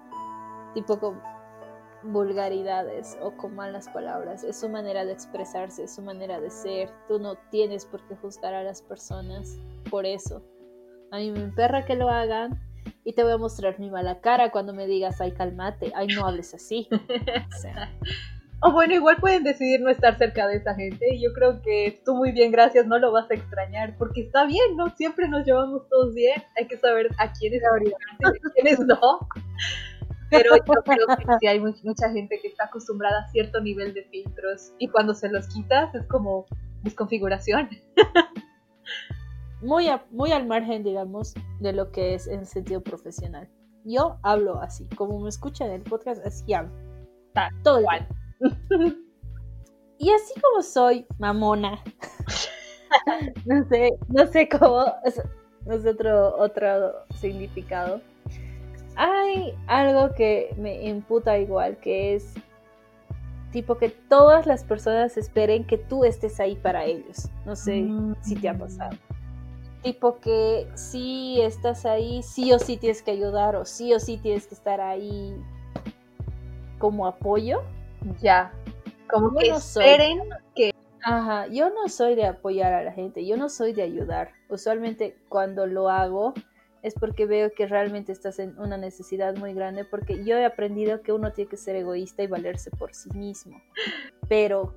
tipo 0.74 1.00
con 1.00 1.22
vulgaridades 2.04 3.18
o 3.22 3.32
con 3.36 3.56
malas 3.56 3.90
palabras. 3.90 4.44
Es 4.44 4.60
su 4.60 4.70
manera 4.70 5.06
de 5.06 5.14
expresarse, 5.14 5.84
es 5.84 5.96
su 5.96 6.02
manera 6.02 6.40
de 6.40 6.50
ser. 6.50 6.90
Tú 7.08 7.20
no 7.20 7.36
tienes 7.50 7.86
por 7.86 8.06
qué 8.08 8.16
juzgar 8.16 8.54
a 8.54 8.64
las 8.64 8.82
personas 8.82 9.58
por 9.90 10.06
eso. 10.06 10.44
A 11.12 11.18
mí 11.18 11.32
me 11.32 11.40
emperra 11.40 11.86
que 11.86 11.96
lo 11.96 12.10
hagan 12.10 12.60
y 13.04 13.14
te 13.14 13.24
voy 13.24 13.34
a 13.34 13.38
mostrar 13.38 13.80
mi 13.80 13.90
mala 13.90 14.22
cara 14.22 14.52
cuando 14.52 14.74
me 14.74 14.86
digas, 14.88 15.22
ay, 15.22 15.32
cálmate, 15.32 15.92
ay, 15.96 16.08
no 16.08 16.26
hables 16.26 16.54
así. 16.54 16.88
O 16.92 17.58
sea, 17.58 17.90
O 18.62 18.72
bueno, 18.72 18.94
igual 18.96 19.18
pueden 19.18 19.44
decidir 19.44 19.82
no 19.82 19.90
estar 19.90 20.18
cerca 20.18 20.48
de 20.48 20.56
esa 20.56 20.74
gente 20.76 21.14
y 21.14 21.22
yo 21.22 21.34
creo 21.34 21.62
que 21.62 22.02
tú 22.06 22.16
muy 22.16 22.32
bien, 22.32 22.52
gracias, 22.52 22.88
no 22.88 22.98
lo 22.98 23.12
vas 23.12 23.30
a 23.30 23.36
extrañar 23.36 23.96
porque 23.98 24.22
está 24.22 24.46
bien, 24.46 24.76
¿no? 24.76 24.90
Siempre 24.96 25.28
nos 25.28 25.46
llevamos 25.46 25.88
todos 25.90 26.16
bien, 26.16 26.42
hay 26.58 26.68
que 26.68 26.78
saber 26.78 27.10
a 27.20 27.32
quiénes 27.34 27.62
a 27.64 28.52
quiénes 28.54 28.80
no. 28.80 28.98
Pero 30.32 30.56
yo 30.56 30.64
creo 30.84 31.08
que 31.18 31.26
sí 31.40 31.48
hay 31.48 31.60
mu- 31.60 31.74
mucha 31.84 32.10
gente 32.12 32.40
que 32.42 32.48
está 32.48 32.66
acostumbrada 32.66 33.20
a 33.26 33.28
cierto 33.30 33.62
nivel 33.62 33.94
de 33.94 34.04
filtros 34.06 34.74
y 34.80 34.88
cuando 34.88 35.14
se 35.14 35.30
los 35.30 35.48
quitas 35.48 35.94
es 35.94 36.08
como 36.08 36.46
desconfiguración. 36.82 37.70
muy, 39.62 39.88
a- 39.90 40.04
muy 40.12 40.32
al 40.32 40.48
margen, 40.48 40.84
digamos, 40.84 41.34
de 41.60 41.74
lo 41.74 41.92
que 41.92 42.16
es 42.16 42.28
en 42.28 42.46
sentido 42.46 42.82
profesional. 42.82 43.48
Yo 43.84 44.18
hablo 44.24 44.60
así, 44.62 44.88
como 44.96 45.20
me 45.20 45.30
escuchan 45.30 45.68
en 45.68 45.74
el 45.76 45.82
podcast, 45.84 46.26
así 46.26 46.54
hablo. 46.54 46.72
Ta- 47.34 47.52
todo 47.64 47.80
tiempo. 48.00 48.16
Y 49.98 50.12
así 50.12 50.34
como 50.42 50.62
soy 50.62 51.06
mamona, 51.20 51.82
no 53.46 53.68
sé, 53.70 53.98
no 54.10 54.28
sé 54.28 54.50
cómo, 54.50 54.86
es, 55.06 55.22
es 55.68 55.86
otro, 55.86 56.36
otro 56.38 57.06
significado. 57.18 58.02
Hay 58.98 59.54
algo 59.68 60.14
que 60.14 60.54
me 60.58 60.86
imputa 60.86 61.38
igual, 61.38 61.78
que 61.78 62.16
es 62.16 62.34
tipo 63.52 63.78
que 63.78 63.90
todas 63.90 64.46
las 64.46 64.66
personas 64.66 65.16
esperen 65.16 65.66
que 65.66 65.78
tú 65.78 66.04
estés 66.04 66.42
ahí 66.42 66.58
para 66.58 66.84
ellos. 66.84 67.30
No 67.46 67.56
sé 67.56 67.88
si 68.22 68.36
te 68.36 68.50
ha 68.50 68.58
pasado. 68.58 68.98
Tipo 69.82 70.20
que 70.20 70.68
si 70.76 71.40
estás 71.40 71.86
ahí, 71.86 72.22
sí 72.22 72.52
o 72.52 72.60
sí 72.60 72.76
tienes 72.76 73.02
que 73.02 73.12
ayudar 73.12 73.56
o 73.56 73.64
sí 73.64 73.94
o 73.94 74.00
sí 74.00 74.18
tienes 74.18 74.48
que 74.48 74.56
estar 74.56 74.82
ahí 74.82 75.34
como 76.80 77.08
apoyo. 77.08 77.62
Ya. 78.22 78.54
Como 79.10 79.32
Yo 79.34 79.40
que 79.40 79.50
no 79.52 79.60
soy. 79.60 79.86
esperen 79.86 80.22
Ajá, 81.08 81.46
yo 81.48 81.70
no 81.70 81.88
soy 81.88 82.16
de 82.16 82.26
apoyar 82.26 82.74
a 82.74 82.84
la 82.84 82.92
gente, 82.92 83.28
yo 83.28 83.38
no 83.38 83.48
soy 83.48 83.74
de 83.74 83.84
ayudar. 83.84 84.32
Usualmente 84.50 85.16
cuando 85.30 85.68
lo 85.68 85.90
hago 85.90 86.34
es 86.82 86.96
porque 86.96 87.28
veo 87.28 87.52
que 87.56 87.68
realmente 87.68 88.12
estás 88.12 88.40
en 88.40 88.58
una 88.60 88.76
necesidad 88.78 89.36
muy 89.36 89.54
grande, 89.54 89.86
porque 89.86 90.24
yo 90.24 90.36
he 90.36 90.46
aprendido 90.46 91.04
que 91.04 91.12
uno 91.12 91.32
tiene 91.32 91.50
que 91.50 91.58
ser 91.58 91.76
egoísta 91.76 92.24
y 92.24 92.28
valerse 92.28 92.72
por 92.72 92.96
sí 92.96 93.12
mismo. 93.12 93.62
Pero 94.28 94.74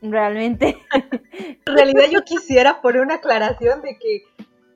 realmente 0.00 0.78
En 1.66 1.74
realidad 1.74 2.04
yo 2.10 2.22
quisiera 2.22 2.80
poner 2.80 3.02
una 3.02 3.14
aclaración 3.14 3.82
de 3.82 3.98
que 3.98 4.22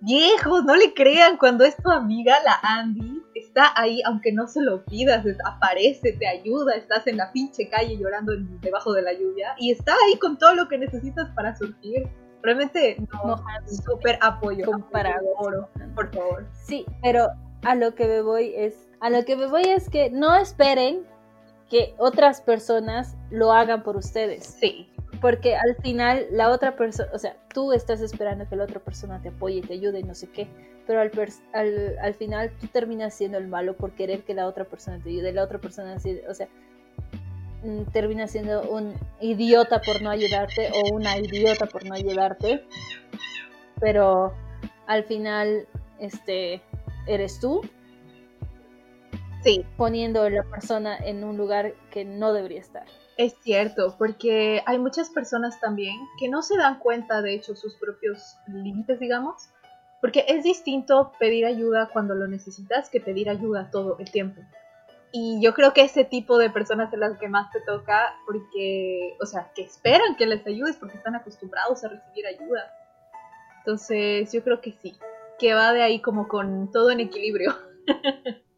viejos, 0.00 0.64
no 0.64 0.74
le 0.74 0.94
crean 0.94 1.36
cuando 1.36 1.64
es 1.64 1.76
tu 1.76 1.90
amiga, 1.90 2.36
la 2.44 2.58
Andy, 2.62 3.22
está 3.52 3.70
ahí 3.76 4.00
aunque 4.06 4.32
no 4.32 4.46
se 4.48 4.62
lo 4.62 4.82
pidas, 4.86 5.26
aparece, 5.44 6.12
te 6.12 6.26
ayuda, 6.26 6.74
estás 6.74 7.06
en 7.06 7.18
la 7.18 7.30
pinche 7.32 7.68
calle 7.68 7.98
llorando 7.98 8.32
debajo 8.62 8.94
de 8.94 9.02
la 9.02 9.12
lluvia 9.12 9.54
y 9.58 9.70
está 9.70 9.92
ahí 9.92 10.18
con 10.18 10.38
todo 10.38 10.54
lo 10.54 10.68
que 10.68 10.78
necesitas 10.78 11.28
para 11.34 11.54
surgir. 11.54 12.08
Realmente 12.42 12.96
no, 13.12 13.36
súper 13.84 14.18
apoyo. 14.22 14.64
comparado. 14.64 15.26
Oro, 15.36 15.68
por 15.94 16.12
favor. 16.12 16.46
Sí, 16.64 16.86
pero 17.02 17.28
a 17.62 17.74
lo 17.74 17.94
que 17.94 18.06
me 18.06 18.22
voy 18.22 18.54
es, 18.56 18.88
a 19.00 19.10
lo 19.10 19.22
que 19.24 19.36
me 19.36 19.46
voy 19.46 19.64
es 19.64 19.90
que 19.90 20.10
no 20.10 20.34
esperen 20.34 21.06
que 21.68 21.94
otras 21.98 22.40
personas 22.40 23.16
lo 23.30 23.52
hagan 23.52 23.82
por 23.82 23.96
ustedes. 23.96 24.46
Sí, 24.46 24.90
Porque 25.20 25.56
al 25.56 25.76
final 25.82 26.26
la 26.30 26.48
otra 26.50 26.74
persona, 26.74 27.10
o 27.12 27.18
sea, 27.18 27.36
tú 27.52 27.72
estás 27.72 28.00
esperando 28.00 28.48
que 28.48 28.56
la 28.56 28.64
otra 28.64 28.80
persona 28.80 29.20
te 29.20 29.28
apoye, 29.28 29.60
te 29.60 29.74
ayude 29.74 30.00
y 30.00 30.02
no 30.02 30.14
sé 30.14 30.28
qué, 30.30 30.48
pero 30.86 31.00
al, 31.00 31.10
al, 31.52 31.98
al 31.98 32.14
final 32.14 32.52
tú 32.60 32.66
terminas 32.68 33.14
siendo 33.14 33.38
el 33.38 33.48
malo 33.48 33.76
por 33.76 33.92
querer 33.92 34.22
que 34.22 34.34
la 34.34 34.46
otra 34.46 34.64
persona 34.64 34.98
te 35.02 35.10
ayude, 35.10 35.32
la 35.32 35.44
otra 35.44 35.58
persona, 35.58 35.96
o 35.96 36.34
sea, 36.34 36.48
mm, 37.62 37.84
termina 37.92 38.26
siendo 38.26 38.62
un 38.70 38.94
idiota 39.20 39.80
por 39.80 40.02
no 40.02 40.10
ayudarte 40.10 40.70
o 40.72 40.94
una 40.94 41.18
idiota 41.18 41.66
por 41.66 41.84
no 41.84 41.94
ayudarte, 41.94 42.64
pero 43.80 44.34
al 44.86 45.04
final, 45.04 45.66
este, 45.98 46.62
eres 47.06 47.40
tú 47.40 47.62
sí, 49.42 49.66
poniendo 49.76 50.22
a 50.22 50.30
la 50.30 50.44
persona 50.44 50.96
en 50.96 51.24
un 51.24 51.36
lugar 51.36 51.74
que 51.90 52.04
no 52.04 52.32
debería 52.32 52.60
estar. 52.60 52.86
Es 53.16 53.34
cierto, 53.42 53.94
porque 53.98 54.62
hay 54.66 54.78
muchas 54.78 55.10
personas 55.10 55.60
también 55.60 55.96
que 56.18 56.28
no 56.28 56.42
se 56.42 56.56
dan 56.56 56.78
cuenta, 56.78 57.20
de 57.22 57.34
hecho, 57.34 57.54
sus 57.54 57.74
propios 57.76 58.36
límites, 58.46 58.98
digamos. 58.98 59.50
Porque 60.02 60.26
es 60.28 60.44
distinto 60.44 61.12
pedir 61.18 61.46
ayuda 61.46 61.88
cuando 61.90 62.14
lo 62.14 62.26
necesitas 62.26 62.90
que 62.90 63.00
pedir 63.00 63.30
ayuda 63.30 63.70
todo 63.70 63.96
el 64.00 64.10
tiempo. 64.10 64.42
Y 65.12 65.40
yo 65.40 65.54
creo 65.54 65.72
que 65.72 65.82
ese 65.82 66.04
tipo 66.04 66.38
de 66.38 66.50
personas 66.50 66.92
es 66.92 66.98
las 66.98 67.18
que 67.18 67.28
más 67.28 67.50
te 67.52 67.60
toca 67.60 68.16
porque, 68.26 69.16
o 69.20 69.26
sea, 69.26 69.52
que 69.54 69.62
esperan 69.62 70.16
que 70.16 70.26
les 70.26 70.46
ayudes 70.46 70.76
porque 70.76 70.96
están 70.96 71.14
acostumbrados 71.14 71.84
a 71.84 71.88
recibir 71.88 72.26
ayuda. 72.26 72.70
Entonces, 73.58 74.32
yo 74.32 74.42
creo 74.42 74.60
que 74.60 74.72
sí, 74.72 74.94
que 75.38 75.54
va 75.54 75.72
de 75.72 75.82
ahí 75.82 76.00
como 76.00 76.26
con 76.28 76.70
todo 76.72 76.90
en 76.90 77.00
equilibrio. 77.00 77.54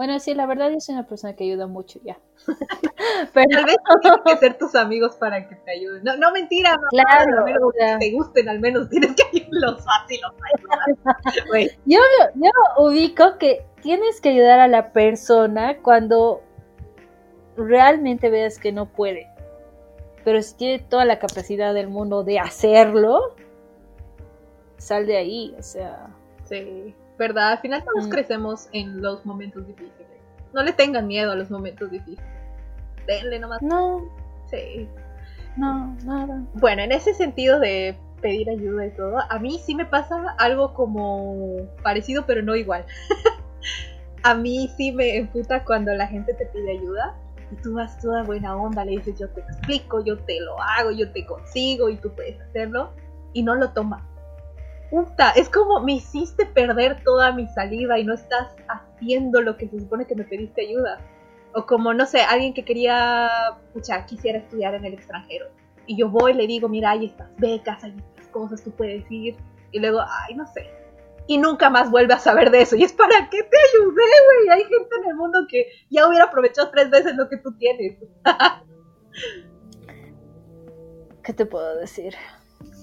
Bueno, 0.00 0.18
sí, 0.18 0.32
la 0.32 0.46
verdad 0.46 0.70
yo 0.70 0.80
soy 0.80 0.94
una 0.94 1.06
persona 1.06 1.36
que 1.36 1.44
ayuda 1.44 1.66
mucho 1.66 2.00
ya. 2.02 2.18
Pero 3.34 3.46
tal 3.50 3.64
vez 3.66 3.76
no 3.86 4.00
tienen 4.00 4.20
que 4.24 4.36
ser 4.38 4.56
tus 4.56 4.74
amigos 4.74 5.16
para 5.16 5.46
que 5.46 5.56
te 5.56 5.72
ayuden. 5.72 6.02
No, 6.02 6.16
no 6.16 6.32
mentira, 6.32 6.74
no, 6.74 6.88
claro, 6.88 7.40
al 7.40 7.44
menos 7.44 7.72
que 7.78 7.96
te 7.98 8.12
gusten, 8.12 8.48
al 8.48 8.60
menos 8.60 8.88
tienes 8.88 9.14
que 9.14 9.24
ayudarlos 9.24 9.84
fácil. 9.84 10.20
yo, 11.84 11.98
yo 12.34 12.50
ubico 12.78 13.36
que 13.36 13.62
tienes 13.82 14.22
que 14.22 14.30
ayudar 14.30 14.60
a 14.60 14.68
la 14.68 14.94
persona 14.94 15.76
cuando 15.82 16.40
realmente 17.58 18.30
veas 18.30 18.58
que 18.58 18.72
no 18.72 18.86
puede. 18.86 19.28
Pero 20.24 20.40
si 20.40 20.56
tiene 20.56 20.78
toda 20.78 21.04
la 21.04 21.18
capacidad 21.18 21.74
del 21.74 21.88
mundo 21.88 22.24
de 22.24 22.38
hacerlo, 22.38 23.34
sal 24.78 25.04
de 25.04 25.18
ahí, 25.18 25.54
o 25.58 25.62
sea. 25.62 26.06
Sí. 26.44 26.94
¿Verdad? 27.20 27.52
Al 27.52 27.58
final 27.58 27.84
todos 27.84 28.06
mm. 28.06 28.10
crecemos 28.10 28.68
en 28.72 29.02
los 29.02 29.26
momentos 29.26 29.66
difíciles. 29.66 30.08
No 30.54 30.62
le 30.62 30.72
tengan 30.72 31.06
miedo 31.06 31.30
a 31.30 31.34
los 31.34 31.50
momentos 31.50 31.90
difíciles. 31.90 32.24
Denle 33.06 33.38
nomás. 33.38 33.60
No. 33.60 34.08
Sí. 34.50 34.88
No, 35.58 35.94
nada. 36.02 36.42
Bueno, 36.54 36.80
en 36.80 36.92
ese 36.92 37.12
sentido 37.12 37.60
de 37.60 37.94
pedir 38.22 38.48
ayuda 38.48 38.86
y 38.86 38.90
todo, 38.92 39.18
a 39.28 39.38
mí 39.38 39.58
sí 39.58 39.74
me 39.74 39.84
pasa 39.84 40.34
algo 40.38 40.72
como 40.72 41.58
parecido, 41.82 42.24
pero 42.24 42.40
no 42.40 42.56
igual. 42.56 42.86
a 44.22 44.34
mí 44.34 44.70
sí 44.78 44.90
me 44.90 45.18
emputa 45.18 45.62
cuando 45.64 45.92
la 45.92 46.06
gente 46.06 46.32
te 46.32 46.46
pide 46.46 46.70
ayuda 46.72 47.14
y 47.52 47.56
tú 47.56 47.74
vas 47.74 47.98
toda 47.98 48.22
buena 48.22 48.56
onda, 48.56 48.82
le 48.84 48.92
dices 48.92 49.18
yo 49.18 49.28
te 49.28 49.42
explico, 49.42 50.02
yo 50.02 50.18
te 50.20 50.40
lo 50.40 50.58
hago, 50.58 50.90
yo 50.90 51.12
te 51.12 51.26
consigo 51.26 51.90
y 51.90 51.96
tú 51.96 52.14
puedes 52.14 52.40
hacerlo 52.40 52.92
y 53.34 53.42
no 53.42 53.54
lo 53.54 53.70
toma 53.72 54.09
puta, 54.90 55.30
es 55.30 55.48
como 55.48 55.80
me 55.80 55.94
hiciste 55.94 56.44
perder 56.46 57.02
toda 57.04 57.32
mi 57.32 57.46
salida 57.48 57.98
y 57.98 58.04
no 58.04 58.14
estás 58.14 58.54
haciendo 58.68 59.40
lo 59.40 59.56
que 59.56 59.68
se 59.68 59.80
supone 59.80 60.06
que 60.06 60.16
me 60.16 60.24
pediste 60.24 60.62
ayuda. 60.62 61.00
O 61.54 61.66
como, 61.66 61.92
no 61.94 62.06
sé, 62.06 62.20
alguien 62.20 62.54
que 62.54 62.64
quería, 62.64 63.28
pucha, 63.72 64.06
quisiera 64.06 64.38
estudiar 64.38 64.74
en 64.74 64.84
el 64.84 64.94
extranjero. 64.94 65.46
Y 65.86 65.96
yo 65.96 66.08
voy 66.08 66.32
y 66.32 66.34
le 66.34 66.46
digo, 66.46 66.68
mira, 66.68 66.90
hay 66.90 67.06
estas 67.06 67.28
becas, 67.38 67.82
hay 67.82 67.96
estas 67.96 68.28
cosas, 68.28 68.62
tú 68.62 68.70
puedes 68.70 69.10
ir. 69.10 69.36
Y 69.72 69.80
luego, 69.80 70.00
ay, 70.00 70.34
no 70.34 70.46
sé. 70.46 70.70
Y 71.26 71.38
nunca 71.38 71.70
más 71.70 71.90
vuelve 71.90 72.14
a 72.14 72.18
saber 72.18 72.50
de 72.50 72.62
eso. 72.62 72.76
Y 72.76 72.84
es 72.84 72.92
para 72.92 73.28
qué 73.30 73.42
te 73.42 73.56
ayudé, 73.72 73.94
güey. 73.94 74.48
Hay 74.50 74.62
gente 74.64 74.96
en 75.02 75.10
el 75.10 75.16
mundo 75.16 75.46
que 75.48 75.66
ya 75.88 76.06
hubiera 76.06 76.26
aprovechado 76.26 76.70
tres 76.70 76.90
veces 76.90 77.16
lo 77.16 77.28
que 77.28 77.38
tú 77.38 77.56
tienes. 77.56 77.98
¿Qué 81.22 81.32
te 81.32 81.46
puedo 81.46 81.76
decir? 81.76 82.14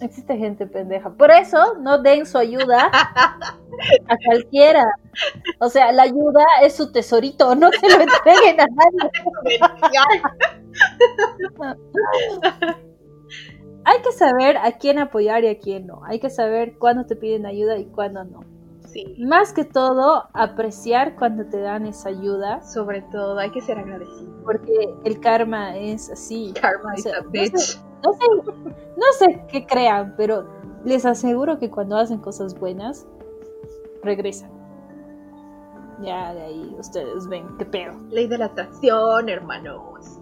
Existe 0.01 0.37
gente 0.37 0.67
pendeja. 0.67 1.09
Por 1.09 1.31
eso 1.31 1.75
no 1.79 1.97
den 2.01 2.25
su 2.25 2.37
ayuda 2.37 2.91
a 2.93 4.17
cualquiera. 4.25 4.85
O 5.59 5.69
sea, 5.69 5.91
la 5.91 6.03
ayuda 6.03 6.43
es 6.61 6.75
su 6.75 6.91
tesorito, 6.91 7.55
no 7.55 7.71
se 7.71 7.89
lo 7.89 8.01
entreguen 8.01 8.61
a 8.61 8.67
nadie. 8.67 9.11
Hay 13.85 14.01
que 14.01 14.11
saber 14.11 14.57
a 14.57 14.73
quién 14.73 14.99
apoyar 14.99 15.43
y 15.45 15.47
a 15.47 15.57
quién 15.59 15.87
no. 15.87 16.01
Hay 16.03 16.19
que 16.19 16.29
saber 16.29 16.77
cuándo 16.77 17.05
te 17.05 17.15
piden 17.15 17.45
ayuda 17.45 17.77
y 17.77 17.85
cuándo 17.85 18.23
no. 18.25 18.41
Sí. 18.85 19.15
Más 19.17 19.53
que 19.53 19.63
todo, 19.63 20.25
apreciar 20.33 21.15
cuando 21.15 21.45
te 21.45 21.59
dan 21.59 21.85
esa 21.85 22.09
ayuda. 22.09 22.61
Sobre 22.63 23.01
todo, 23.03 23.39
hay 23.39 23.49
que 23.51 23.61
ser 23.61 23.79
agradecido. 23.79 24.43
Porque 24.43 24.93
el 25.05 25.19
karma 25.21 25.77
es 25.77 26.09
así. 26.11 26.53
Karma 26.59 26.95
is 26.97 27.07
a 27.07 27.21
bitch. 27.31 27.51
No 27.51 27.59
sé, 27.59 27.87
no 28.03 29.03
sé 29.17 29.43
qué 29.49 29.65
crean, 29.65 30.13
pero 30.17 30.47
les 30.86 31.05
aseguro 31.05 31.60
que 31.60 31.69
cuando 31.69 31.97
hacen 31.97 32.19
cosas 32.19 32.57
buenas, 32.60 33.05
regresan. 34.03 34.51
Ya 36.01 36.33
de 36.33 36.41
ahí 36.41 36.75
ustedes 36.77 37.27
ven 37.27 37.47
qué 37.57 37.65
pedo. 37.65 37.93
Ley 38.10 38.27
de 38.27 38.38
la 38.38 38.45
atracción, 38.45 39.29
hermanos. 39.29 40.19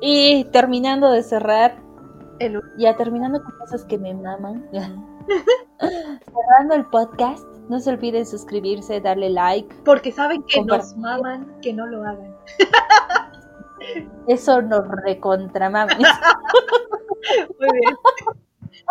y 0.00 0.44
terminando 0.52 1.10
de 1.10 1.22
cerrar, 1.22 1.76
ya 2.78 2.96
terminando 2.96 3.42
con 3.42 3.52
cosas 3.58 3.84
que 3.84 3.98
me 3.98 4.14
maman, 4.14 4.68
cerrando 5.78 6.74
el 6.74 6.86
podcast, 6.86 7.44
no 7.68 7.78
se 7.80 7.90
olviden 7.90 8.24
suscribirse, 8.26 9.00
darle 9.00 9.30
like. 9.30 9.74
Porque 9.84 10.12
saben 10.12 10.42
que 10.44 10.62
nos 10.62 10.96
maman, 10.96 11.60
que 11.60 11.72
no 11.72 11.86
lo 11.86 12.02
hagan. 12.04 12.34
Eso 14.26 14.62
nos 14.62 14.86
recontramamos. 15.04 15.96
Muy 17.58 17.68
bien. 17.72 17.96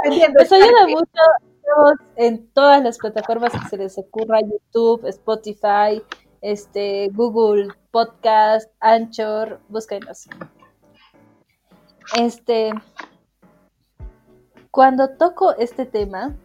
Entiendo, 0.03 0.39
Nos 0.39 0.51
ayuda 0.51 0.87
mucho 0.87 1.21
en 2.15 2.47
todas 2.51 2.83
las 2.83 2.97
plataformas 2.97 3.51
que 3.51 3.69
se 3.69 3.77
les 3.77 3.97
ocurra, 3.97 4.39
YouTube, 4.41 5.05
Spotify, 5.07 6.01
este, 6.41 7.09
Google 7.13 7.69
Podcast, 7.91 8.71
Anchor, 8.79 9.59
búsquenos. 9.69 10.27
Este, 12.17 12.71
cuando 14.71 15.09
toco 15.09 15.55
este 15.55 15.85
tema, 15.85 16.35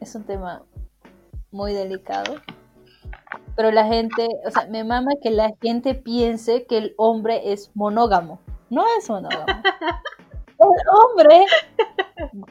es 0.00 0.14
un 0.14 0.24
tema 0.24 0.62
muy 1.50 1.72
delicado, 1.72 2.36
pero 3.56 3.70
la 3.70 3.86
gente, 3.86 4.28
o 4.46 4.50
sea, 4.50 4.66
me 4.68 4.84
mama 4.84 5.12
que 5.22 5.30
la 5.30 5.52
gente 5.60 5.94
piense 5.94 6.66
que 6.66 6.78
el 6.78 6.94
hombre 6.96 7.52
es 7.52 7.70
monógamo. 7.74 8.40
No 8.70 8.84
es 8.98 9.08
monógamo. 9.08 9.46
El 10.58 10.88
hombre, 10.88 11.46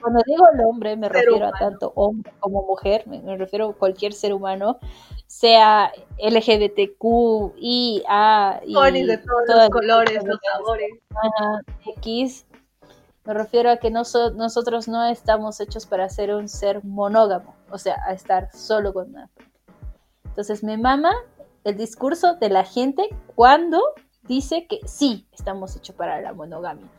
cuando 0.01 0.21
digo 0.25 0.45
el 0.53 0.65
hombre, 0.65 0.95
me 0.97 1.09
refiero 1.09 1.47
a 1.47 1.51
tanto 1.51 1.93
hombre 1.95 2.31
como 2.39 2.63
mujer, 2.63 3.07
me, 3.07 3.37
refiero 3.37 3.69
a 3.69 3.73
cualquier 3.73 4.13
ser 4.13 4.33
humano, 4.33 4.77
sea 5.25 5.91
LGBTQ, 6.19 7.53
y 7.57 8.03
A, 8.07 8.59
y 8.65 8.73
de 8.73 9.17
todos 9.17 9.47
los 9.47 9.69
colores, 9.69 10.23
los 10.23 10.37
sabores. 10.51 10.91
X, 11.97 12.45
me 13.23 13.33
refiero 13.33 13.71
a 13.71 13.77
que 13.77 13.89
nosotros 13.89 14.87
no 14.87 15.05
estamos 15.05 15.59
hechos 15.59 15.85
para 15.85 16.09
ser 16.09 16.33
un 16.35 16.49
ser 16.49 16.83
monógamo, 16.83 17.55
o 17.71 17.77
sea, 17.77 17.95
a 18.05 18.13
estar 18.13 18.49
solo 18.53 18.93
con 18.93 19.09
una 19.09 19.29
entonces 20.33 20.63
me 20.63 20.79
mama 20.79 21.11
el 21.63 21.77
discurso 21.77 22.37
de 22.41 22.49
la 22.49 22.63
gente 22.63 23.07
cuando 23.35 23.79
dice 24.23 24.65
que 24.67 24.79
sí, 24.87 25.27
estamos 25.31 25.75
hechos 25.75 25.95
para 25.95 26.19
la 26.21 26.33
monogamia. 26.33 26.89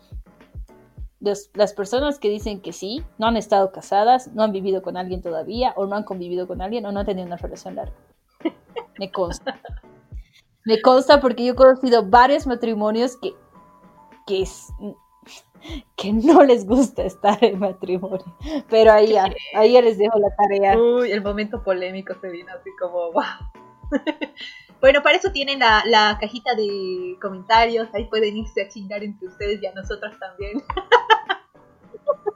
las 1.19 1.73
personas 1.73 2.21
que 2.21 2.31
dicen 2.31 2.61
que 2.61 2.73
sí, 2.73 3.03
no 3.19 3.27
han 3.27 3.37
estado 3.37 3.73
casadas, 3.73 4.29
no 4.35 4.45
han 4.45 4.53
vivido 4.53 4.83
con 4.83 4.97
alguien 4.97 5.21
todavía, 5.21 5.73
o 5.75 5.87
no 5.87 5.97
han 5.97 6.05
convivido 6.05 6.47
con 6.47 6.63
alguien, 6.63 6.87
o 6.87 6.93
no 6.93 7.01
han 7.01 7.07
tenido 7.07 7.27
una 7.27 7.37
relación 7.37 7.75
larga. 7.75 7.97
Me 9.01 9.11
consta. 9.11 9.61
Me 10.65 10.81
consta 10.81 11.21
porque 11.21 11.45
yo 11.45 11.55
he 11.55 11.57
conocido 11.57 12.09
varios 12.09 12.47
matrimonios 12.47 13.17
que, 13.17 13.35
que, 14.29 14.47
que 15.97 16.13
no 16.13 16.43
les 16.43 16.67
gusta 16.67 17.05
estar 17.05 17.43
en 17.43 17.59
matrimonio. 17.59 18.25
Pero 18.69 18.93
ahí 18.93 19.09
ya, 19.13 19.33
ahí 19.55 19.73
ya 19.73 19.83
les 19.83 19.99
dejo 19.99 20.19
la 20.19 20.35
tarea. 20.37 20.79
Uy, 20.79 21.11
el 21.13 21.23
momento 21.23 21.63
polémico 21.63 22.15
se 22.21 22.29
vino 22.31 22.53
así 22.53 22.71
como, 22.79 23.13
wow. 23.13 23.23
bueno, 24.81 25.03
para 25.03 25.17
eso 25.17 25.33
tienen 25.33 25.59
la, 25.61 25.83
la, 25.87 26.19
cajita 26.21 26.55
de 26.55 27.17
comentarios, 27.21 27.89
ahí 27.95 28.05
pueden 28.07 28.37
irse 28.37 28.63
a 28.63 28.69
chingar 28.69 29.03
entre 29.03 29.29
ustedes 29.29 29.63
y 29.63 29.67
a 29.67 29.73
nosotras 29.73 30.19
también. 30.19 30.63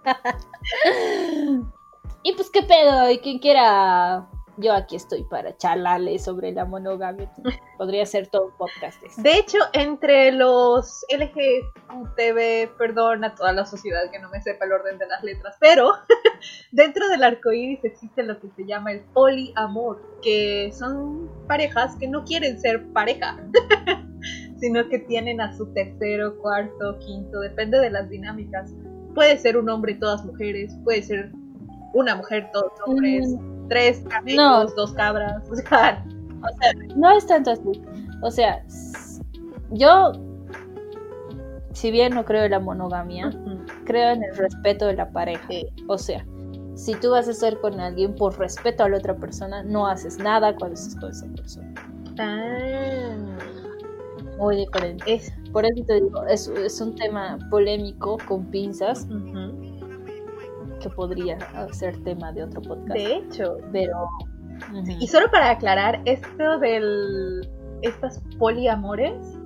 y 2.22 2.33
pues 2.33 2.51
qué 2.51 2.62
pedo, 2.62 3.11
y 3.11 3.18
quien 3.18 3.38
quiera 3.38 4.29
yo 4.59 4.73
aquí 4.73 4.97
estoy 4.97 5.23
para 5.25 5.57
charlarle 5.57 6.18
sobre 6.18 6.53
la 6.53 6.64
monogamia. 6.64 7.31
Podría 7.77 8.05
ser 8.07 8.27
todo 8.27 8.47
un 8.47 8.57
podcast. 8.57 9.01
De 9.18 9.38
hecho, 9.38 9.59
entre 9.73 10.33
los 10.33 11.05
LGTB, 11.11 12.77
perdón 12.77 13.25
a 13.25 13.35
toda 13.35 13.53
la 13.53 13.64
sociedad 13.64 14.11
que 14.11 14.18
no 14.18 14.29
me 14.31 14.42
sepa 14.42 14.64
el 14.64 14.73
orden 14.73 14.99
de 14.99 15.07
las 15.07 15.23
letras, 15.23 15.57
pero 15.61 15.92
dentro 16.73 17.09
del 17.09 17.23
arco 17.23 17.53
iris 17.53 17.85
existe 17.85 18.23
lo 18.25 18.38
que 18.40 18.49
se 18.57 18.66
llama 18.66 18.92
el 18.92 19.01
poliamor, 19.12 20.03
que 20.23 20.73
son 20.73 21.31
parejas 21.47 21.97
que 21.97 22.09
no 22.09 22.25
quieren 22.25 22.61
ser 22.61 22.85
pareja, 22.92 23.38
sino 24.61 24.88
que 24.88 24.99
tienen 24.99 25.40
a 25.40 25.57
su 25.57 25.73
tercero, 25.73 26.37
cuarto, 26.38 26.99
quinto, 26.99 27.40
depende 27.40 27.79
de 27.79 27.90
las 27.90 28.09
dinámicas. 28.11 28.75
Puede 29.14 29.38
ser 29.38 29.57
un 29.57 29.68
hombre 29.71 29.92
y 29.92 29.99
todas 29.99 30.25
mujeres, 30.25 30.77
puede 30.85 31.03
ser 31.03 31.31
una 31.94 32.16
mujer, 32.16 32.51
todos 32.53 32.73
hombres. 32.85 33.29
Mm 33.29 33.58
tres 33.68 34.02
camellos, 34.09 34.74
dos 34.76 34.92
cabras. 34.92 35.42
O 36.40 36.57
sea, 36.61 36.72
no 36.94 37.11
es 37.11 37.26
tanto 37.26 37.50
así. 37.50 37.83
O 38.22 38.31
sea, 38.31 38.64
yo, 39.72 40.12
si 41.72 41.90
bien 41.90 42.14
no 42.14 42.24
creo 42.24 42.44
en 42.44 42.52
la 42.52 42.61
monogamia, 42.61 43.31
creo 43.85 44.11
en 44.11 44.22
el 44.22 44.37
respeto 44.37 44.87
de 44.87 44.94
la 44.94 45.11
pareja. 45.11 45.48
O 45.88 45.98
sea, 45.98 46.24
si 46.74 46.94
tú 46.94 47.11
vas 47.11 47.26
a 47.26 47.33
estar 47.33 47.59
con 47.59 47.81
alguien 47.81 48.14
por 48.14 48.38
respeto 48.38 48.85
a 48.85 48.88
la 48.88 48.98
otra 48.98 49.16
persona, 49.16 49.64
no 49.64 49.88
haces 49.88 50.18
nada 50.18 50.54
cuando 50.54 50.74
estás 50.74 50.94
con 50.94 51.11
esa 51.11 51.26
persona. 51.35 51.74
Ah. 52.20 53.16
Muy 54.38 54.57
diferente. 54.57 55.12
Es, 55.12 55.33
por 55.52 55.64
eso 55.64 55.85
te 55.85 55.94
digo, 55.94 56.24
es, 56.26 56.46
es 56.46 56.81
un 56.81 56.94
tema 56.94 57.37
polémico 57.50 58.16
con 58.28 58.44
pinzas. 58.46 59.09
Podría 60.94 61.38
ser 61.72 61.96
tema 62.04 62.32
de 62.32 62.44
otro 62.44 62.62
podcast. 62.62 62.92
De 62.92 63.16
hecho. 63.16 63.56
Pero. 63.72 64.08
Y 65.00 65.06
solo 65.06 65.30
para 65.30 65.50
aclarar, 65.50 66.00
esto 66.04 66.58
del. 66.58 67.48
Estas 67.82 68.20
poliamores, 68.38 69.38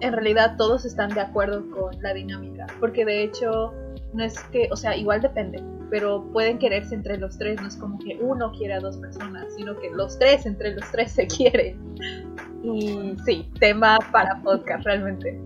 en 0.00 0.12
realidad 0.12 0.56
todos 0.58 0.84
están 0.84 1.14
de 1.14 1.20
acuerdo 1.20 1.64
con 1.70 2.00
la 2.02 2.12
dinámica. 2.12 2.66
Porque 2.78 3.04
de 3.04 3.24
hecho, 3.24 3.72
no 4.12 4.24
es 4.24 4.38
que. 4.44 4.68
O 4.70 4.76
sea, 4.76 4.96
igual 4.96 5.20
depende. 5.20 5.62
Pero 5.90 6.24
pueden 6.32 6.58
quererse 6.58 6.94
entre 6.94 7.18
los 7.18 7.36
tres. 7.38 7.60
No 7.60 7.68
es 7.68 7.76
como 7.76 7.98
que 7.98 8.18
uno 8.20 8.52
quiere 8.52 8.74
a 8.74 8.80
dos 8.80 8.96
personas, 8.98 9.46
sino 9.56 9.76
que 9.78 9.90
los 9.90 10.18
tres 10.18 10.46
entre 10.46 10.74
los 10.74 10.90
tres 10.90 11.12
se 11.12 11.26
quieren. 11.26 11.78
Y 12.62 13.16
sí, 13.24 13.50
tema 13.58 13.98
para 14.12 14.40
podcast, 14.42 14.84
realmente. 14.84 15.40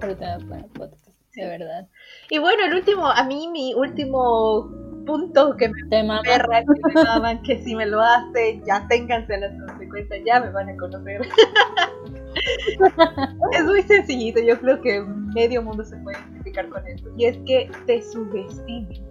tema 0.00 0.38
para 0.48 0.66
podcast 0.74 1.07
de 1.38 1.46
verdad. 1.46 1.86
Y 2.30 2.38
bueno, 2.38 2.64
el 2.64 2.74
último, 2.74 3.06
a 3.06 3.24
mí 3.24 3.48
mi 3.48 3.74
último 3.74 4.70
punto 5.06 5.56
que 5.56 5.68
me 5.68 5.84
perra, 5.88 6.60
que 6.60 6.94
me 6.94 7.02
maman, 7.02 7.42
que 7.42 7.62
si 7.62 7.74
me 7.74 7.86
lo 7.86 8.00
hace, 8.00 8.60
ya 8.66 8.86
ténganse 8.88 9.38
las 9.38 9.52
consecuencias, 9.66 10.20
ya 10.26 10.40
me 10.40 10.50
van 10.50 10.68
a 10.68 10.76
conocer. 10.76 11.22
es 13.52 13.64
muy 13.64 13.82
sencillito, 13.82 14.40
yo 14.40 14.60
creo 14.60 14.80
que 14.82 15.00
medio 15.34 15.62
mundo 15.62 15.84
se 15.84 15.96
puede 15.98 16.18
identificar 16.18 16.68
con 16.68 16.86
esto. 16.86 17.08
Y 17.16 17.26
es 17.26 17.38
que 17.46 17.70
te 17.86 18.02
subestimen. 18.02 19.06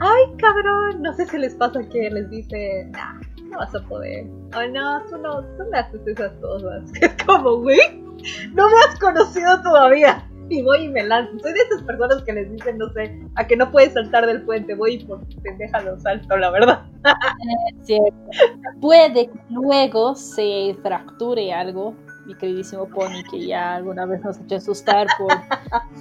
Ay, 0.00 0.24
cabrón, 0.38 1.02
no 1.02 1.12
sé 1.14 1.26
si 1.26 1.38
les 1.38 1.54
pasa 1.54 1.80
que 1.88 2.10
les 2.10 2.28
dice, 2.30 2.86
nah, 2.90 3.20
no 3.44 3.58
vas 3.58 3.74
a 3.74 3.80
poder. 3.80 4.26
Oh, 4.54 4.68
no, 4.70 5.02
tú 5.06 5.18
no, 5.18 5.42
tú 5.56 5.64
no 5.70 5.78
haces 5.78 6.00
esas 6.06 6.32
cosas. 6.40 6.90
Es 7.00 7.24
como, 7.24 7.56
güey, 7.56 8.02
no 8.52 8.68
me 8.68 8.74
has 8.86 8.98
conocido 8.98 9.62
todavía 9.62 10.27
y 10.50 10.62
voy 10.62 10.84
y 10.84 10.88
me 10.88 11.04
lanzo. 11.04 11.38
Soy 11.40 11.52
de 11.52 11.60
esas 11.60 11.82
personas 11.82 12.22
que 12.22 12.32
les 12.32 12.50
dicen, 12.50 12.78
no 12.78 12.88
sé, 12.90 13.20
a 13.36 13.46
que 13.46 13.56
no 13.56 13.70
puedes 13.70 13.92
saltar 13.92 14.26
del 14.26 14.42
puente, 14.42 14.74
voy 14.74 14.94
y 14.94 15.04
por 15.04 15.20
pendeja 15.42 15.80
lo 15.82 15.98
salto, 16.00 16.36
la 16.36 16.50
verdad. 16.50 16.82
Cierto. 17.82 18.30
Puede 18.80 19.26
que 19.26 19.38
luego 19.50 20.14
se 20.14 20.76
fracture 20.82 21.52
algo, 21.52 21.94
mi 22.26 22.34
queridísimo 22.34 22.86
Pony, 22.88 23.22
que 23.30 23.46
ya 23.46 23.76
alguna 23.76 24.06
vez 24.06 24.22
nos 24.22 24.38
ha 24.38 24.42
hecho 24.42 24.56
asustar 24.56 25.06
por 25.18 25.32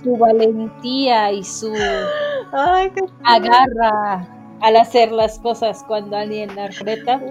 su 0.04 0.18
valentía 0.18 1.32
y 1.32 1.44
su 1.44 1.74
Ay, 2.52 2.92
agarra 3.24 4.28
al 4.62 4.76
hacer 4.76 5.12
las 5.12 5.40
cosas 5.40 5.84
cuando 5.88 6.18
alguien 6.18 6.56
la 6.56 6.68
reta. 6.68 7.22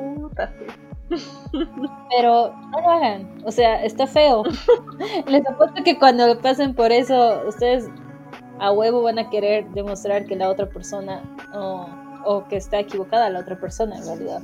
Pero 2.11 2.55
no 2.71 2.81
lo 2.81 2.91
hagan, 2.91 3.43
o 3.45 3.51
sea, 3.51 3.85
está 3.85 4.07
feo. 4.07 4.45
Les 5.27 5.47
apuesto 5.47 5.83
que 5.85 5.99
cuando 5.99 6.39
pasen 6.41 6.75
por 6.75 6.93
eso, 6.93 7.43
ustedes 7.47 7.89
a 8.59 8.73
huevo 8.73 9.03
van 9.03 9.19
a 9.19 9.29
querer 9.31 9.69
demostrar 9.71 10.25
que 10.25 10.35
la 10.37 10.49
otra 10.49 10.67
persona 10.67 11.23
o 12.25 12.47
que 12.49 12.57
está 12.57 12.81
equivocada 12.81 13.31
la 13.31 13.41
otra 13.41 13.59
persona 13.59 13.97
en 13.97 14.07
realidad. 14.07 14.43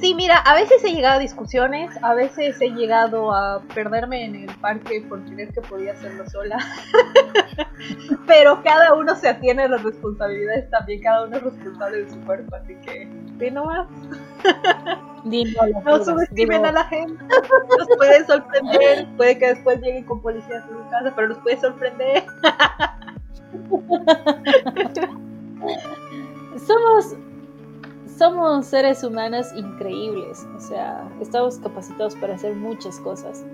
Sí, 0.00 0.14
mira, 0.14 0.36
a 0.36 0.54
veces 0.54 0.84
he 0.84 0.94
llegado 0.94 1.16
a 1.16 1.18
discusiones, 1.18 1.90
a 2.04 2.14
veces 2.14 2.60
he 2.60 2.70
llegado 2.70 3.34
a 3.34 3.60
perderme 3.74 4.26
en 4.26 4.36
el 4.36 4.56
parque 4.58 5.04
por 5.08 5.24
creer 5.24 5.52
que 5.52 5.60
podía 5.60 5.92
hacerlo 5.92 6.24
sola. 6.30 6.56
Pero 8.28 8.62
cada 8.62 8.94
uno 8.94 9.16
se 9.16 9.28
atiene 9.28 9.64
a 9.64 9.68
las 9.68 9.82
responsabilidades 9.82 10.70
también, 10.70 11.02
cada 11.02 11.24
uno 11.24 11.38
es 11.38 11.42
responsable 11.42 12.04
de 12.04 12.10
su 12.10 12.20
cuerpo, 12.20 12.54
así 12.54 12.76
que, 12.76 13.08
di 13.38 13.50
nomás. 13.50 13.86
no 15.84 16.04
subestimen 16.04 16.64
a 16.64 16.72
la 16.72 16.84
gente, 16.84 17.24
los 17.78 17.88
puede 17.96 18.24
sorprender, 18.24 19.08
puede 19.16 19.38
que 19.38 19.48
después 19.48 19.80
lleguen 19.80 20.04
con 20.04 20.20
policías 20.20 20.64
a 20.64 20.68
su 20.68 20.90
casa, 20.90 21.12
pero 21.14 21.28
los 21.28 21.38
puede 21.38 21.60
sorprender. 21.60 22.24
Somos 26.66 27.16
somos 28.18 28.66
seres 28.66 29.04
humanos 29.04 29.52
increíbles, 29.54 30.44
o 30.56 30.60
sea, 30.60 31.08
estamos 31.20 31.58
capacitados 31.58 32.16
para 32.16 32.34
hacer 32.34 32.56
muchas 32.56 32.98
cosas. 32.98 33.44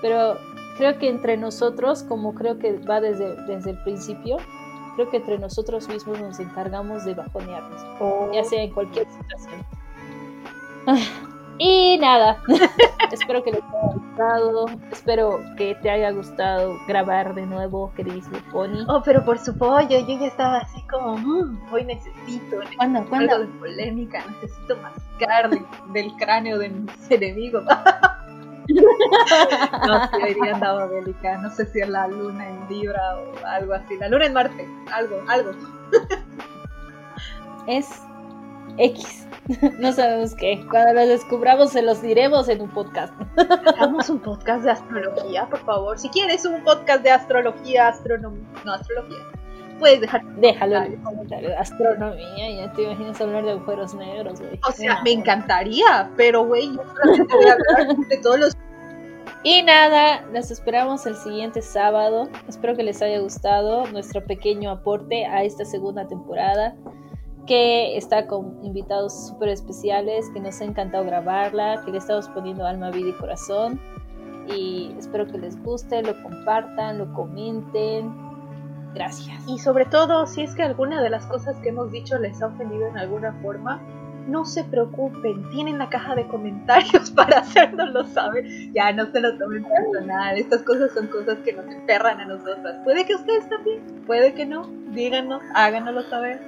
Pero 0.00 0.38
creo 0.78 0.98
que 0.98 1.10
entre 1.10 1.36
nosotros, 1.36 2.02
como 2.02 2.34
creo 2.34 2.58
que 2.58 2.78
va 2.78 3.02
desde, 3.02 3.36
desde 3.44 3.72
el 3.72 3.82
principio, 3.82 4.38
creo 4.96 5.10
que 5.10 5.18
entre 5.18 5.38
nosotros 5.38 5.88
mismos 5.88 6.20
nos 6.20 6.40
encargamos 6.40 7.04
de 7.04 7.14
bajonearnos, 7.14 7.80
ya 8.32 8.42
sea 8.42 8.62
en 8.62 8.72
cualquier 8.72 9.06
situación. 9.06 9.64
Y 11.58 11.96
nada, 11.98 12.42
espero 13.12 13.42
que 13.42 13.52
les 13.52 13.62
haya 13.62 13.94
gustado, 13.94 14.66
espero 14.92 15.40
que 15.56 15.74
te 15.76 15.88
haya 15.88 16.10
gustado 16.10 16.76
grabar 16.86 17.34
de 17.34 17.46
nuevo, 17.46 17.92
queridísimo 17.96 18.36
Pony. 18.52 18.84
Oh, 18.88 19.00
pero 19.02 19.24
por 19.24 19.38
su 19.38 19.56
pollo, 19.56 19.88
yo 19.88 20.18
ya 20.18 20.26
estaba 20.26 20.58
así 20.58 20.82
como, 20.82 21.16
mmm, 21.16 21.72
hoy 21.72 21.84
necesito, 21.84 22.58
¿Cuándo, 22.76 23.06
¿cuándo? 23.08 23.36
algo 23.36 23.46
de 23.46 23.58
polémica, 23.58 24.22
necesito 24.42 24.76
mascar 24.76 25.48
del 25.94 26.12
cráneo 26.16 26.58
de 26.58 26.68
mis 26.68 27.10
enemigos. 27.10 27.64
no, 28.68 30.08
si 30.08 30.22
hoy 30.22 30.34
día 30.34 30.54
andaba 30.54 30.86
bélica, 30.86 31.38
no 31.38 31.50
sé 31.50 31.66
si 31.66 31.80
es 31.80 31.88
la 31.88 32.08
luna 32.08 32.48
en 32.48 32.68
Libra 32.68 33.18
o 33.18 33.46
algo 33.46 33.74
así, 33.74 33.96
la 33.98 34.08
luna 34.08 34.26
en 34.26 34.32
Marte, 34.32 34.68
algo, 34.92 35.22
algo. 35.28 35.50
es 37.66 37.88
X. 38.78 39.26
No 39.78 39.92
sabemos 39.92 40.34
qué. 40.34 40.66
Cuando 40.70 40.94
lo 40.94 41.06
descubramos 41.06 41.70
se 41.70 41.82
los 41.82 42.02
diremos 42.02 42.48
en 42.48 42.62
un 42.62 42.68
podcast. 42.68 43.14
Hagamos 43.36 44.10
un 44.10 44.18
podcast 44.18 44.64
de 44.64 44.72
astrología, 44.72 45.46
por 45.48 45.60
favor. 45.60 45.98
Si 45.98 46.08
quieres 46.08 46.44
un 46.44 46.62
podcast 46.64 47.02
de 47.02 47.10
astrología, 47.10 47.88
astronomía, 47.88 48.44
no 48.64 48.72
astrología, 48.72 49.18
puedes 49.78 50.00
dejar. 50.00 50.24
Déjalo 50.36 50.82
en 50.82 50.96
comentarios. 51.02 51.52
Astronomía, 51.58 52.50
ya 52.50 52.72
te 52.72 52.82
imaginas 52.82 53.20
hablar 53.20 53.44
de 53.44 53.50
agujeros 53.52 53.94
negros, 53.94 54.40
güey. 54.40 54.58
O 54.68 54.72
sea, 54.72 55.00
me 55.02 55.12
encantaría, 55.12 56.10
pero 56.16 56.44
güey, 56.44 56.74
yo 56.74 56.82
solamente 56.94 57.34
voy 57.34 57.46
a 57.46 57.52
hablar 57.52 57.96
de 57.96 58.16
todos 58.18 58.40
los 58.40 58.56
y 59.48 59.62
nada, 59.62 60.22
nos 60.32 60.50
esperamos 60.50 61.06
el 61.06 61.14
siguiente 61.14 61.62
sábado. 61.62 62.28
Espero 62.48 62.74
que 62.74 62.82
les 62.82 63.00
haya 63.00 63.20
gustado 63.20 63.86
nuestro 63.92 64.24
pequeño 64.24 64.72
aporte 64.72 65.24
a 65.24 65.44
esta 65.44 65.64
segunda 65.64 66.08
temporada 66.08 66.74
que 67.46 67.96
está 67.96 68.26
con 68.26 68.58
invitados 68.64 69.28
súper 69.28 69.50
especiales, 69.50 70.28
que 70.30 70.40
nos 70.40 70.60
ha 70.60 70.64
encantado 70.64 71.04
grabarla, 71.04 71.80
que 71.84 71.92
le 71.92 71.98
estamos 71.98 72.28
poniendo 72.30 72.66
alma, 72.66 72.90
vida 72.90 73.10
y 73.10 73.12
corazón. 73.12 73.80
Y 74.48 74.92
espero 74.98 75.26
que 75.26 75.38
les 75.38 75.60
guste, 75.62 76.02
lo 76.02 76.20
compartan, 76.22 76.98
lo 76.98 77.12
comenten. 77.14 78.25
Gracias. 78.96 79.44
Y 79.46 79.58
sobre 79.58 79.84
todo, 79.84 80.26
si 80.26 80.42
es 80.42 80.54
que 80.54 80.62
alguna 80.62 81.02
de 81.02 81.10
las 81.10 81.26
cosas 81.26 81.56
que 81.60 81.68
hemos 81.68 81.92
dicho 81.92 82.18
les 82.18 82.40
ha 82.40 82.46
ofendido 82.46 82.86
en 82.88 82.96
alguna 82.96 83.34
forma, 83.42 83.82
no 84.26 84.46
se 84.46 84.64
preocupen, 84.64 85.48
tienen 85.50 85.78
la 85.78 85.88
caja 85.90 86.14
de 86.14 86.26
comentarios 86.26 87.10
para 87.14 87.40
hacérnoslo 87.40 88.04
saber. 88.04 88.44
Ya 88.72 88.92
no 88.92 89.04
se 89.12 89.20
lo 89.20 89.36
tomen 89.36 89.64
personal, 89.64 90.38
estas 90.38 90.62
cosas 90.62 90.92
son 90.92 91.08
cosas 91.08 91.36
que 91.44 91.52
nos 91.52 91.66
emperran 91.66 92.20
a 92.20 92.24
nosotras. 92.24 92.76
Puede 92.84 93.04
que 93.04 93.14
ustedes 93.14 93.46
también, 93.50 93.82
puede 94.06 94.32
que 94.32 94.46
no, 94.46 94.66
díganos, 94.92 95.42
háganoslo 95.54 96.02
saber 96.04 96.40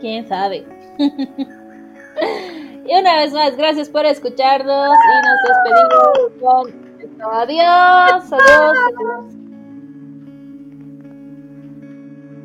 quién 0.00 0.26
sabe. 0.26 0.66
y 0.98 2.92
una 2.92 3.16
vez 3.18 3.32
más, 3.32 3.56
gracias 3.56 3.88
por 3.88 4.04
escucharnos 4.04 4.96
y 4.96 5.22
nos 5.26 5.38
despedimos 5.48 6.18
con 6.40 6.86
adiós, 7.32 8.32
adiós. 8.32 8.78
adiós. 8.88 9.45